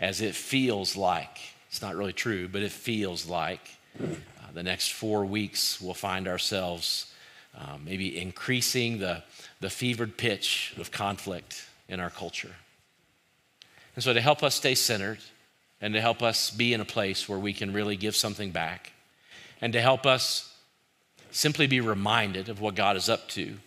as 0.01 0.19
it 0.19 0.36
feels 0.36 0.97
like, 0.97 1.39
it's 1.69 1.81
not 1.81 1.95
really 1.95 2.12
true, 2.12 2.49
but 2.49 2.62
it 2.62 2.71
feels 2.71 3.25
like 3.25 3.62
uh, 3.97 4.07
the 4.53 4.62
next 4.62 4.91
four 4.91 5.25
weeks 5.25 5.79
we'll 5.79 5.93
find 5.93 6.27
ourselves 6.27 7.12
um, 7.57 7.86
maybe 7.86 8.19
increasing 8.19 8.99
the, 8.99 9.23
the 9.62 9.69
fevered 9.69 10.17
pitch 10.17 10.73
of 10.77 10.91
conflict 10.91 11.65
in 11.88 12.01
our 12.01 12.09
culture. 12.09 12.55
And 13.95 14.03
so, 14.03 14.12
to 14.13 14.19
help 14.19 14.43
us 14.43 14.55
stay 14.55 14.75
centered 14.75 15.19
and 15.79 15.93
to 15.93 16.01
help 16.01 16.21
us 16.21 16.51
be 16.51 16.73
in 16.73 16.81
a 16.81 16.86
place 16.86 17.29
where 17.29 17.39
we 17.39 17.53
can 17.53 17.71
really 17.71 17.95
give 17.95 18.15
something 18.15 18.51
back, 18.51 18.91
and 19.62 19.71
to 19.73 19.81
help 19.81 20.05
us 20.05 20.53
simply 21.31 21.67
be 21.67 21.79
reminded 21.79 22.49
of 22.49 22.59
what 22.59 22.75
God 22.75 22.97
is 22.97 23.07
up 23.07 23.29
to 23.29 23.57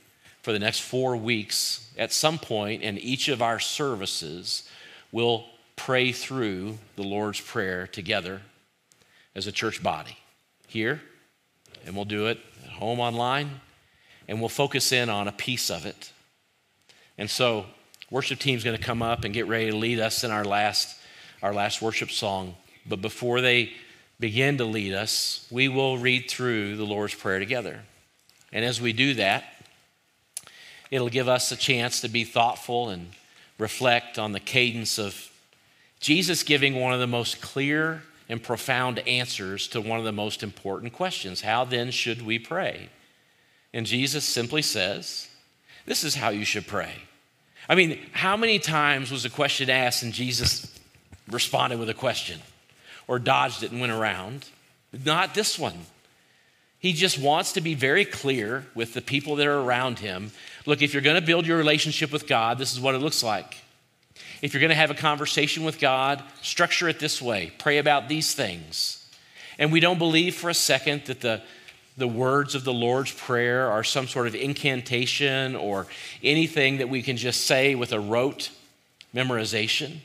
for 0.46 0.52
the 0.52 0.60
next 0.60 0.78
four 0.78 1.16
weeks, 1.16 1.90
at 1.98 2.12
some 2.12 2.38
point 2.38 2.80
in 2.80 2.98
each 2.98 3.26
of 3.26 3.42
our 3.42 3.58
services, 3.58 4.62
we'll 5.10 5.44
pray 5.74 6.12
through 6.12 6.78
the 6.94 7.02
Lord's 7.02 7.40
Prayer 7.40 7.88
together 7.88 8.42
as 9.34 9.48
a 9.48 9.50
church 9.50 9.82
body 9.82 10.16
here, 10.68 11.02
and 11.84 11.96
we'll 11.96 12.04
do 12.04 12.28
it 12.28 12.38
at 12.62 12.70
home 12.70 13.00
online, 13.00 13.60
and 14.28 14.38
we'll 14.38 14.48
focus 14.48 14.92
in 14.92 15.08
on 15.10 15.26
a 15.26 15.32
piece 15.32 15.68
of 15.68 15.84
it. 15.84 16.12
And 17.18 17.28
so, 17.28 17.66
worship 18.08 18.38
team's 18.38 18.62
going 18.62 18.78
to 18.78 18.84
come 18.84 19.02
up 19.02 19.24
and 19.24 19.34
get 19.34 19.48
ready 19.48 19.72
to 19.72 19.76
lead 19.76 19.98
us 19.98 20.22
in 20.22 20.30
our 20.30 20.44
last 20.44 20.96
our 21.42 21.52
last 21.52 21.82
worship 21.82 22.12
song. 22.12 22.54
But 22.88 23.02
before 23.02 23.40
they 23.40 23.72
begin 24.20 24.58
to 24.58 24.64
lead 24.64 24.92
us, 24.92 25.44
we 25.50 25.66
will 25.66 25.98
read 25.98 26.30
through 26.30 26.76
the 26.76 26.86
Lord's 26.86 27.16
Prayer 27.16 27.40
together. 27.40 27.80
And 28.52 28.64
as 28.64 28.80
we 28.80 28.92
do 28.92 29.14
that, 29.14 29.42
it'll 30.90 31.08
give 31.08 31.28
us 31.28 31.52
a 31.52 31.56
chance 31.56 32.00
to 32.00 32.08
be 32.08 32.24
thoughtful 32.24 32.88
and 32.88 33.10
reflect 33.58 34.18
on 34.18 34.32
the 34.32 34.40
cadence 34.40 34.98
of 34.98 35.30
Jesus 36.00 36.42
giving 36.42 36.74
one 36.74 36.92
of 36.92 37.00
the 37.00 37.06
most 37.06 37.40
clear 37.40 38.02
and 38.28 38.42
profound 38.42 38.98
answers 39.00 39.68
to 39.68 39.80
one 39.80 39.98
of 39.98 40.04
the 40.04 40.12
most 40.12 40.42
important 40.42 40.92
questions 40.92 41.40
How 41.40 41.64
then 41.64 41.90
should 41.90 42.22
we 42.22 42.38
pray? 42.38 42.88
And 43.72 43.86
Jesus 43.86 44.24
simply 44.24 44.62
says, 44.62 45.28
This 45.84 46.04
is 46.04 46.14
how 46.14 46.30
you 46.30 46.44
should 46.44 46.66
pray. 46.66 46.92
I 47.68 47.74
mean, 47.74 47.98
how 48.12 48.36
many 48.36 48.58
times 48.58 49.10
was 49.10 49.24
a 49.24 49.30
question 49.30 49.70
asked 49.70 50.02
and 50.02 50.12
Jesus 50.12 50.72
responded 51.28 51.78
with 51.78 51.88
a 51.88 51.94
question 51.94 52.40
or 53.08 53.18
dodged 53.18 53.62
it 53.62 53.72
and 53.72 53.80
went 53.80 53.92
around? 53.92 54.46
Not 55.04 55.34
this 55.34 55.58
one. 55.58 55.74
He 56.78 56.92
just 56.92 57.18
wants 57.18 57.54
to 57.54 57.60
be 57.60 57.74
very 57.74 58.04
clear 58.04 58.66
with 58.74 58.94
the 58.94 59.00
people 59.00 59.36
that 59.36 59.46
are 59.46 59.60
around 59.60 59.98
him. 59.98 60.30
Look, 60.66 60.82
if 60.82 60.92
you're 60.92 61.02
going 61.02 61.20
to 61.20 61.26
build 61.26 61.46
your 61.46 61.56
relationship 61.56 62.12
with 62.12 62.26
God, 62.26 62.58
this 62.58 62.72
is 62.72 62.80
what 62.80 62.94
it 62.94 62.98
looks 62.98 63.22
like. 63.22 63.56
If 64.42 64.52
you're 64.52 64.60
going 64.60 64.70
to 64.70 64.74
have 64.74 64.90
a 64.90 64.94
conversation 64.94 65.64
with 65.64 65.78
God, 65.78 66.22
structure 66.42 66.88
it 66.88 66.98
this 66.98 67.22
way 67.22 67.52
pray 67.58 67.78
about 67.78 68.08
these 68.08 68.34
things. 68.34 69.08
And 69.58 69.72
we 69.72 69.80
don't 69.80 69.98
believe 69.98 70.34
for 70.34 70.50
a 70.50 70.54
second 70.54 71.04
that 71.06 71.20
the, 71.20 71.42
the 71.96 72.08
words 72.08 72.54
of 72.54 72.64
the 72.64 72.74
Lord's 72.74 73.12
Prayer 73.12 73.70
are 73.70 73.84
some 73.84 74.06
sort 74.06 74.26
of 74.26 74.34
incantation 74.34 75.56
or 75.56 75.86
anything 76.22 76.78
that 76.78 76.88
we 76.88 77.00
can 77.00 77.16
just 77.16 77.46
say 77.46 77.74
with 77.74 77.92
a 77.92 78.00
rote 78.00 78.50
memorization. 79.14 79.98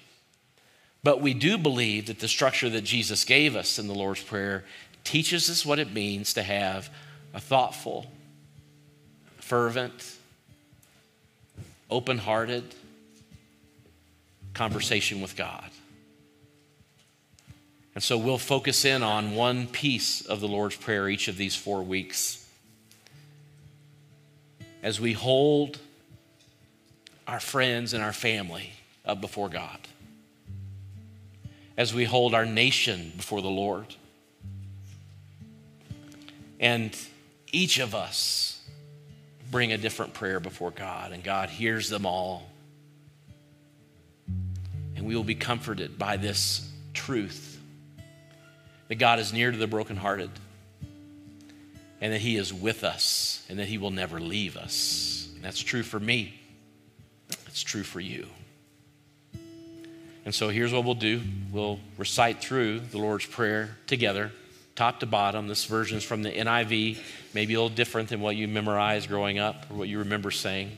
But 1.04 1.20
we 1.20 1.34
do 1.34 1.58
believe 1.58 2.06
that 2.08 2.20
the 2.20 2.28
structure 2.28 2.70
that 2.70 2.84
Jesus 2.84 3.26
gave 3.26 3.56
us 3.56 3.80
in 3.80 3.88
the 3.88 3.96
Lord's 3.96 4.24
Prayer 4.24 4.64
teaches 5.04 5.50
us 5.50 5.66
what 5.66 5.80
it 5.80 5.92
means 5.92 6.34
to 6.36 6.44
have 6.44 6.90
a 7.34 7.40
thoughtful, 7.40 8.06
fervent, 9.40 10.18
open 11.92 12.18
hearted 12.18 12.64
conversation 14.54 15.22
with 15.22 15.36
God. 15.36 15.70
And 17.94 18.04
so 18.04 18.18
we'll 18.18 18.38
focus 18.38 18.86
in 18.86 19.04
on 19.04 19.36
one 19.36 19.68
piece 19.68 20.22
of 20.22 20.40
the 20.40 20.48
Lord's 20.48 20.78
Prayer 20.78 21.10
each 21.10 21.28
of 21.28 21.38
these 21.38 21.56
four 21.56 21.84
weeks. 21.84 22.48
As 24.82 25.00
we 25.00 25.14
hold 25.14 25.78
our 27.28 27.40
friends 27.40 27.94
and 27.94 28.02
our 28.02 28.14
family 28.14 28.72
up 29.06 29.22
before 29.22 29.50
God, 29.50 29.80
as 31.78 31.94
we 31.94 32.06
hold 32.06 32.34
our 32.34 32.46
nation 32.46 33.12
before 33.16 33.42
the 33.42 33.50
Lord. 33.50 33.96
And 36.60 36.96
each 37.52 37.80
of 37.80 37.96
us 37.96 38.51
bring 39.52 39.74
a 39.74 39.78
different 39.78 40.14
prayer 40.14 40.40
before 40.40 40.72
God, 40.72 41.12
and 41.12 41.24
God 41.24 41.50
hears 41.50 41.90
them 41.90 42.06
all. 42.06 42.50
And 44.96 45.06
we 45.06 45.16
will 45.16 45.26
be 45.26 45.36
comforted 45.36 46.00
by 46.00 46.18
this 46.18 46.68
truth 46.94 47.60
that 48.88 48.96
God 48.96 49.20
is 49.20 49.34
near 49.34 49.52
to 49.52 49.58
the 49.58 49.68
brokenhearted 49.68 50.30
and 52.02 52.14
that 52.14 52.22
He 52.22 52.38
is 52.38 52.54
with 52.54 52.84
us 52.84 53.46
and 53.50 53.60
that 53.60 53.68
He 53.68 53.78
will 53.78 53.92
never 53.92 54.20
leave 54.20 54.58
us. 54.58 55.30
And 55.36 55.44
that's 55.44 55.60
true 55.60 55.84
for 55.84 56.00
me, 56.00 56.34
it's 57.48 57.64
true 57.64 57.84
for 57.84 58.00
you. 58.00 58.28
And 60.24 60.36
so 60.36 60.50
here's 60.50 60.72
what 60.72 60.84
we'll 60.86 60.94
do 60.94 61.22
we'll 61.52 61.80
recite 61.98 62.42
through 62.42 62.80
the 62.80 62.98
Lord's 62.98 63.26
Prayer 63.26 63.78
together, 63.88 64.32
top 64.82 65.00
to 65.00 65.06
bottom. 65.06 65.48
This 65.48 65.66
version 65.66 66.00
is 66.00 66.04
from 66.04 66.24
the 66.24 66.32
NIV, 66.32 66.98
maybe 67.36 67.54
a 67.54 67.62
little 67.62 67.70
different 67.70 68.10
than 68.10 68.20
what 68.20 68.36
you 68.36 68.48
memorized 68.48 69.08
growing 69.10 69.38
up 69.38 69.70
or 69.70 69.76
what 69.76 69.88
you 69.88 70.00
remember 70.00 70.32
saying. 70.32 70.76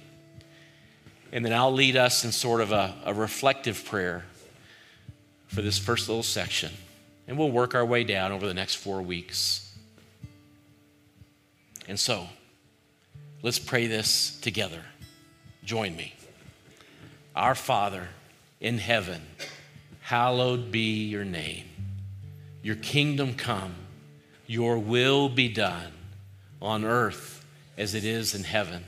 And 1.32 1.46
then 1.46 1.54
I'll 1.54 1.72
lead 1.72 1.96
us 1.96 2.26
in 2.26 2.34
sort 2.34 2.60
of 2.60 2.74
a, 2.74 2.94
a 3.06 3.14
reflective 3.14 3.86
prayer 3.86 4.26
for 5.48 5.62
this 5.62 5.80
first 5.80 6.10
little 6.10 6.22
section. 6.22 6.74
And 7.30 7.38
we'll 7.38 7.50
work 7.50 7.76
our 7.76 7.86
way 7.86 8.04
down 8.04 8.34
over 8.34 8.46
the 8.46 8.54
next 8.54 8.76
four 8.76 9.02
weeks. 9.02 9.74
And 11.88 11.98
so, 11.98 12.28
let's 13.42 13.58
pray 13.58 13.88
this 13.88 14.38
together. 14.42 14.84
Join 15.64 15.96
me. 15.96 16.14
Our 17.38 17.56
Father 17.56 18.10
in 18.60 18.80
heaven, 18.80 19.22
hallowed 20.02 20.74
be 20.74 21.06
your 21.06 21.24
name. 21.24 21.68
Your 22.62 22.76
kingdom 22.76 23.36
come, 23.36 23.76
your 24.54 24.78
will 24.78 25.30
be 25.30 25.48
done 25.48 25.92
on 26.62 26.86
earth 26.86 27.44
as 27.76 27.96
it 27.96 28.06
is 28.06 28.36
in 28.36 28.44
heaven. 28.44 28.84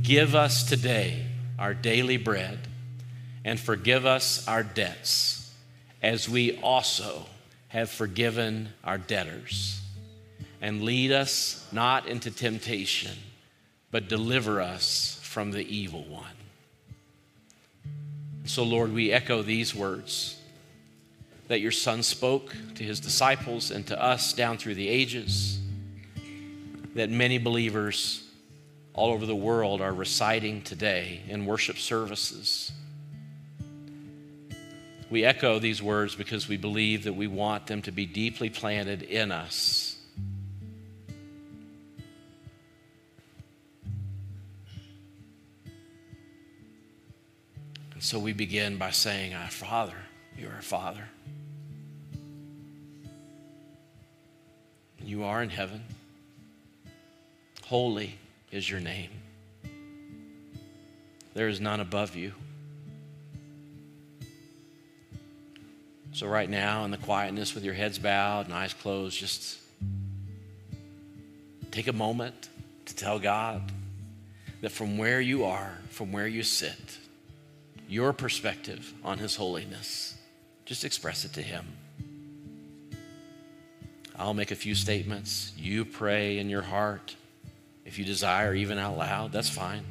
Give 0.00 0.36
us 0.36 0.62
today 0.62 1.26
our 1.58 1.74
daily 1.74 2.18
bread 2.18 2.60
and 3.44 3.58
forgive 3.58 4.06
us 4.06 4.46
our 4.46 4.62
debts 4.62 5.52
as 6.00 6.28
we 6.28 6.56
also 6.58 7.26
have 7.66 7.90
forgiven 7.90 8.68
our 8.84 8.96
debtors. 8.96 9.80
And 10.62 10.82
lead 10.82 11.10
us 11.10 11.66
not 11.72 12.06
into 12.06 12.30
temptation, 12.30 13.18
but 13.90 14.08
deliver 14.08 14.60
us 14.60 15.18
from 15.24 15.50
the 15.50 15.66
evil 15.66 16.04
one. 16.04 16.36
So, 18.44 18.62
Lord, 18.62 18.92
we 18.94 19.10
echo 19.10 19.42
these 19.42 19.74
words 19.74 20.38
that 21.48 21.60
your 21.60 21.72
Son 21.72 22.02
spoke 22.02 22.54
to 22.74 22.84
his 22.84 23.00
disciples 23.00 23.70
and 23.70 23.86
to 23.86 24.02
us 24.02 24.32
down 24.32 24.58
through 24.58 24.74
the 24.74 24.88
ages, 24.88 25.58
that 26.94 27.10
many 27.10 27.38
believers 27.38 28.24
all 28.94 29.10
over 29.10 29.26
the 29.26 29.34
world 29.34 29.80
are 29.80 29.92
reciting 29.92 30.62
today 30.62 31.20
in 31.28 31.44
worship 31.44 31.76
services. 31.76 32.72
We 35.10 35.24
echo 35.24 35.58
these 35.58 35.82
words 35.82 36.14
because 36.14 36.48
we 36.48 36.56
believe 36.56 37.04
that 37.04 37.12
we 37.12 37.26
want 37.26 37.66
them 37.66 37.82
to 37.82 37.92
be 37.92 38.06
deeply 38.06 38.50
planted 38.50 39.02
in 39.02 39.30
us. 39.30 39.96
And 47.92 48.02
so 48.02 48.18
we 48.18 48.32
begin 48.32 48.76
by 48.76 48.90
saying, 48.90 49.34
Our 49.34 49.50
Father, 49.50 49.96
you 50.38 50.48
are 50.48 50.54
our 50.54 50.62
Father. 50.62 51.08
You 55.02 55.24
are 55.24 55.42
in 55.42 55.50
heaven. 55.50 55.82
Holy 57.64 58.18
is 58.50 58.68
your 58.68 58.80
name. 58.80 59.10
There 61.34 61.48
is 61.48 61.60
none 61.60 61.80
above 61.80 62.14
you. 62.14 62.32
So, 66.12 66.28
right 66.28 66.48
now, 66.48 66.84
in 66.84 66.92
the 66.92 66.96
quietness 66.96 67.54
with 67.54 67.64
your 67.64 67.74
heads 67.74 67.98
bowed 67.98 68.46
and 68.46 68.54
eyes 68.54 68.72
closed, 68.72 69.18
just 69.18 69.58
take 71.72 71.88
a 71.88 71.92
moment 71.92 72.48
to 72.86 72.94
tell 72.94 73.18
God 73.18 73.72
that 74.60 74.70
from 74.70 74.96
where 74.96 75.20
you 75.20 75.44
are, 75.44 75.76
from 75.90 76.12
where 76.12 76.28
you 76.28 76.44
sit, 76.44 76.98
your 77.88 78.12
perspective 78.12 78.94
on 79.02 79.18
His 79.18 79.34
holiness, 79.34 80.13
just 80.64 80.84
express 80.84 81.24
it 81.24 81.32
to 81.34 81.42
Him. 81.42 81.66
I'll 84.16 84.34
make 84.34 84.50
a 84.50 84.56
few 84.56 84.74
statements. 84.74 85.52
You 85.56 85.84
pray 85.84 86.38
in 86.38 86.48
your 86.48 86.62
heart. 86.62 87.16
If 87.84 87.98
you 87.98 88.04
desire, 88.04 88.54
even 88.54 88.78
out 88.78 88.96
loud, 88.96 89.32
that's 89.32 89.48
fine. 89.48 89.84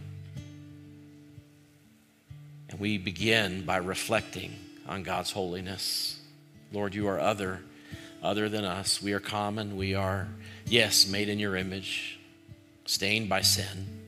And 2.70 2.80
we 2.80 2.98
begin 2.98 3.66
by 3.66 3.78
reflecting 3.78 4.56
on 4.88 5.04
God's 5.04 5.32
holiness. 5.32 6.20
Lord, 6.72 6.96
you 6.96 7.08
are 7.08 7.20
other, 7.20 7.60
other 8.24 8.50
than 8.50 8.66
us. 8.66 9.02
We 9.02 9.14
are 9.14 9.20
common. 9.20 9.78
We 9.78 9.94
are, 9.94 10.28
yes, 10.66 11.06
made 11.08 11.30
in 11.30 11.38
your 11.38 11.56
image, 11.56 12.20
stained 12.86 13.30
by 13.30 13.42
sin. 13.42 14.02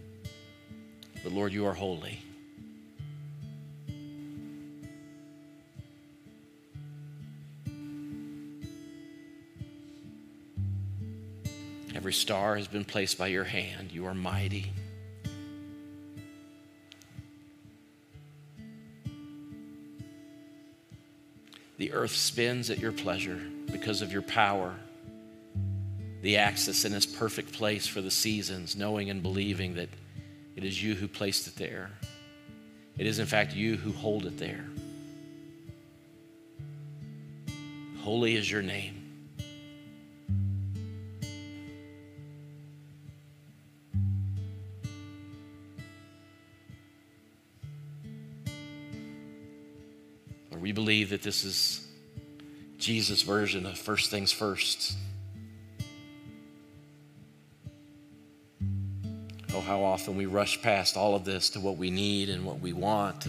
But 1.24 1.34
Lord, 1.34 1.53
you 1.53 1.66
are 1.66 1.74
holy. 1.74 2.22
Every 12.06 12.14
star 12.14 12.56
has 12.56 12.68
been 12.68 12.86
placed 12.86 13.18
by 13.18 13.26
your 13.26 13.45
hand. 13.45 13.91
You 13.91 14.06
are 14.06 14.14
mighty. 14.14 14.72
The 21.80 21.91
earth 21.93 22.12
spins 22.12 22.70
at 22.70 22.78
your 22.78 22.91
pleasure 22.91 23.41
because 23.72 24.03
of 24.03 24.12
your 24.12 24.22
power. 24.22 24.76
The 26.22 26.38
axis 26.38 26.86
in 26.86 26.93
its 26.93 27.08
perfect 27.08 27.51
place 27.51 27.88
for 27.88 28.01
the 28.01 28.12
seasons, 28.12 28.76
knowing 28.76 29.10
and 29.10 29.24
believing 29.24 29.74
that 29.74 29.89
it 30.56 30.64
is 30.64 30.84
you 30.84 30.93
who 30.93 31.08
placed 31.08 31.47
it 31.47 31.56
there. 31.56 31.89
It 32.99 33.08
is, 33.08 33.18
in 33.18 33.26
fact, 33.26 33.56
you 33.56 33.78
who 33.78 33.91
hold 33.91 34.28
it 34.28 34.38
there. 34.38 34.68
Holy 38.01 38.36
is 38.36 38.51
your 38.51 38.62
name. 38.62 39.05
Believe 50.76 51.10
that 51.10 51.24
this 51.24 51.44
is 51.44 51.88
Jesus' 52.78 53.24
version 53.24 53.66
of 53.66 53.78
first 53.78 54.12
things 54.12 54.32
first. 54.32 54.96
Oh, 59.54 59.62
how 59.62 59.84
often 59.84 60.18
we 60.18 60.26
rush 60.26 60.62
past 60.62 60.98
all 60.98 61.16
of 61.16 61.24
this 61.24 61.50
to 61.52 61.60
what 61.62 61.78
we 61.78 61.90
need 61.90 62.30
and 62.30 62.46
what 62.46 62.60
we 62.60 62.74
want. 62.74 63.26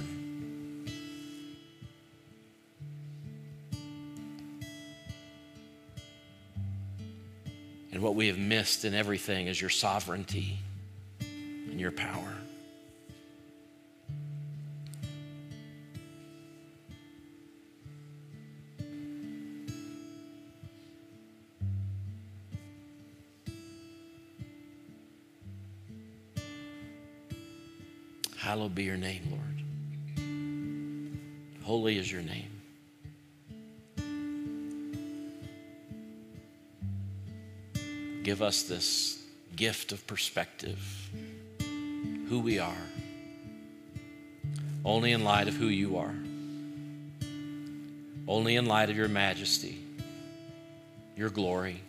And, 7.92 8.02
what 8.02 8.14
we 8.14 8.26
have 8.26 8.38
missed 8.38 8.84
in 8.84 8.92
everything 8.92 9.46
is 9.46 9.58
your 9.58 9.70
sovereignty 9.70 10.58
and 11.20 11.80
your 11.80 11.92
power. 11.92 12.34
Be 28.76 28.84
your 28.84 28.98
name, 28.98 29.22
Lord. 29.30 29.42
Holy 31.64 31.96
is 31.96 32.12
your 32.12 32.20
name. 32.20 32.50
Give 38.22 38.42
us 38.42 38.64
this 38.64 39.24
gift 39.56 39.92
of 39.92 40.06
perspective, 40.06 41.08
who 42.28 42.40
we 42.40 42.58
are, 42.58 42.74
only 44.84 45.12
in 45.12 45.24
light 45.24 45.48
of 45.48 45.54
who 45.54 45.68
you 45.68 45.96
are, 45.96 46.14
only 48.28 48.56
in 48.56 48.66
light 48.66 48.90
of 48.90 48.96
your 48.96 49.08
majesty, 49.08 49.80
your 51.16 51.30
glory. 51.30 51.80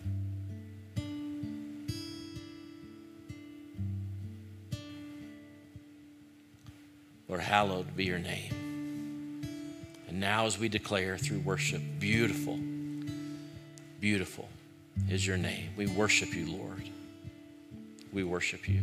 Be 7.98 8.06
your 8.06 8.20
name. 8.20 9.42
And 10.08 10.20
now, 10.20 10.46
as 10.46 10.60
we 10.60 10.70
declare 10.70 11.18
through 11.18 11.40
worship, 11.40 11.82
beautiful, 12.00 12.60
beautiful 14.00 14.48
is 15.10 15.26
your 15.26 15.38
name. 15.38 15.72
We 15.76 15.88
worship 15.88 16.34
you, 16.34 16.46
Lord. 16.46 16.84
We 18.14 18.24
worship 18.24 18.70
you. 18.70 18.82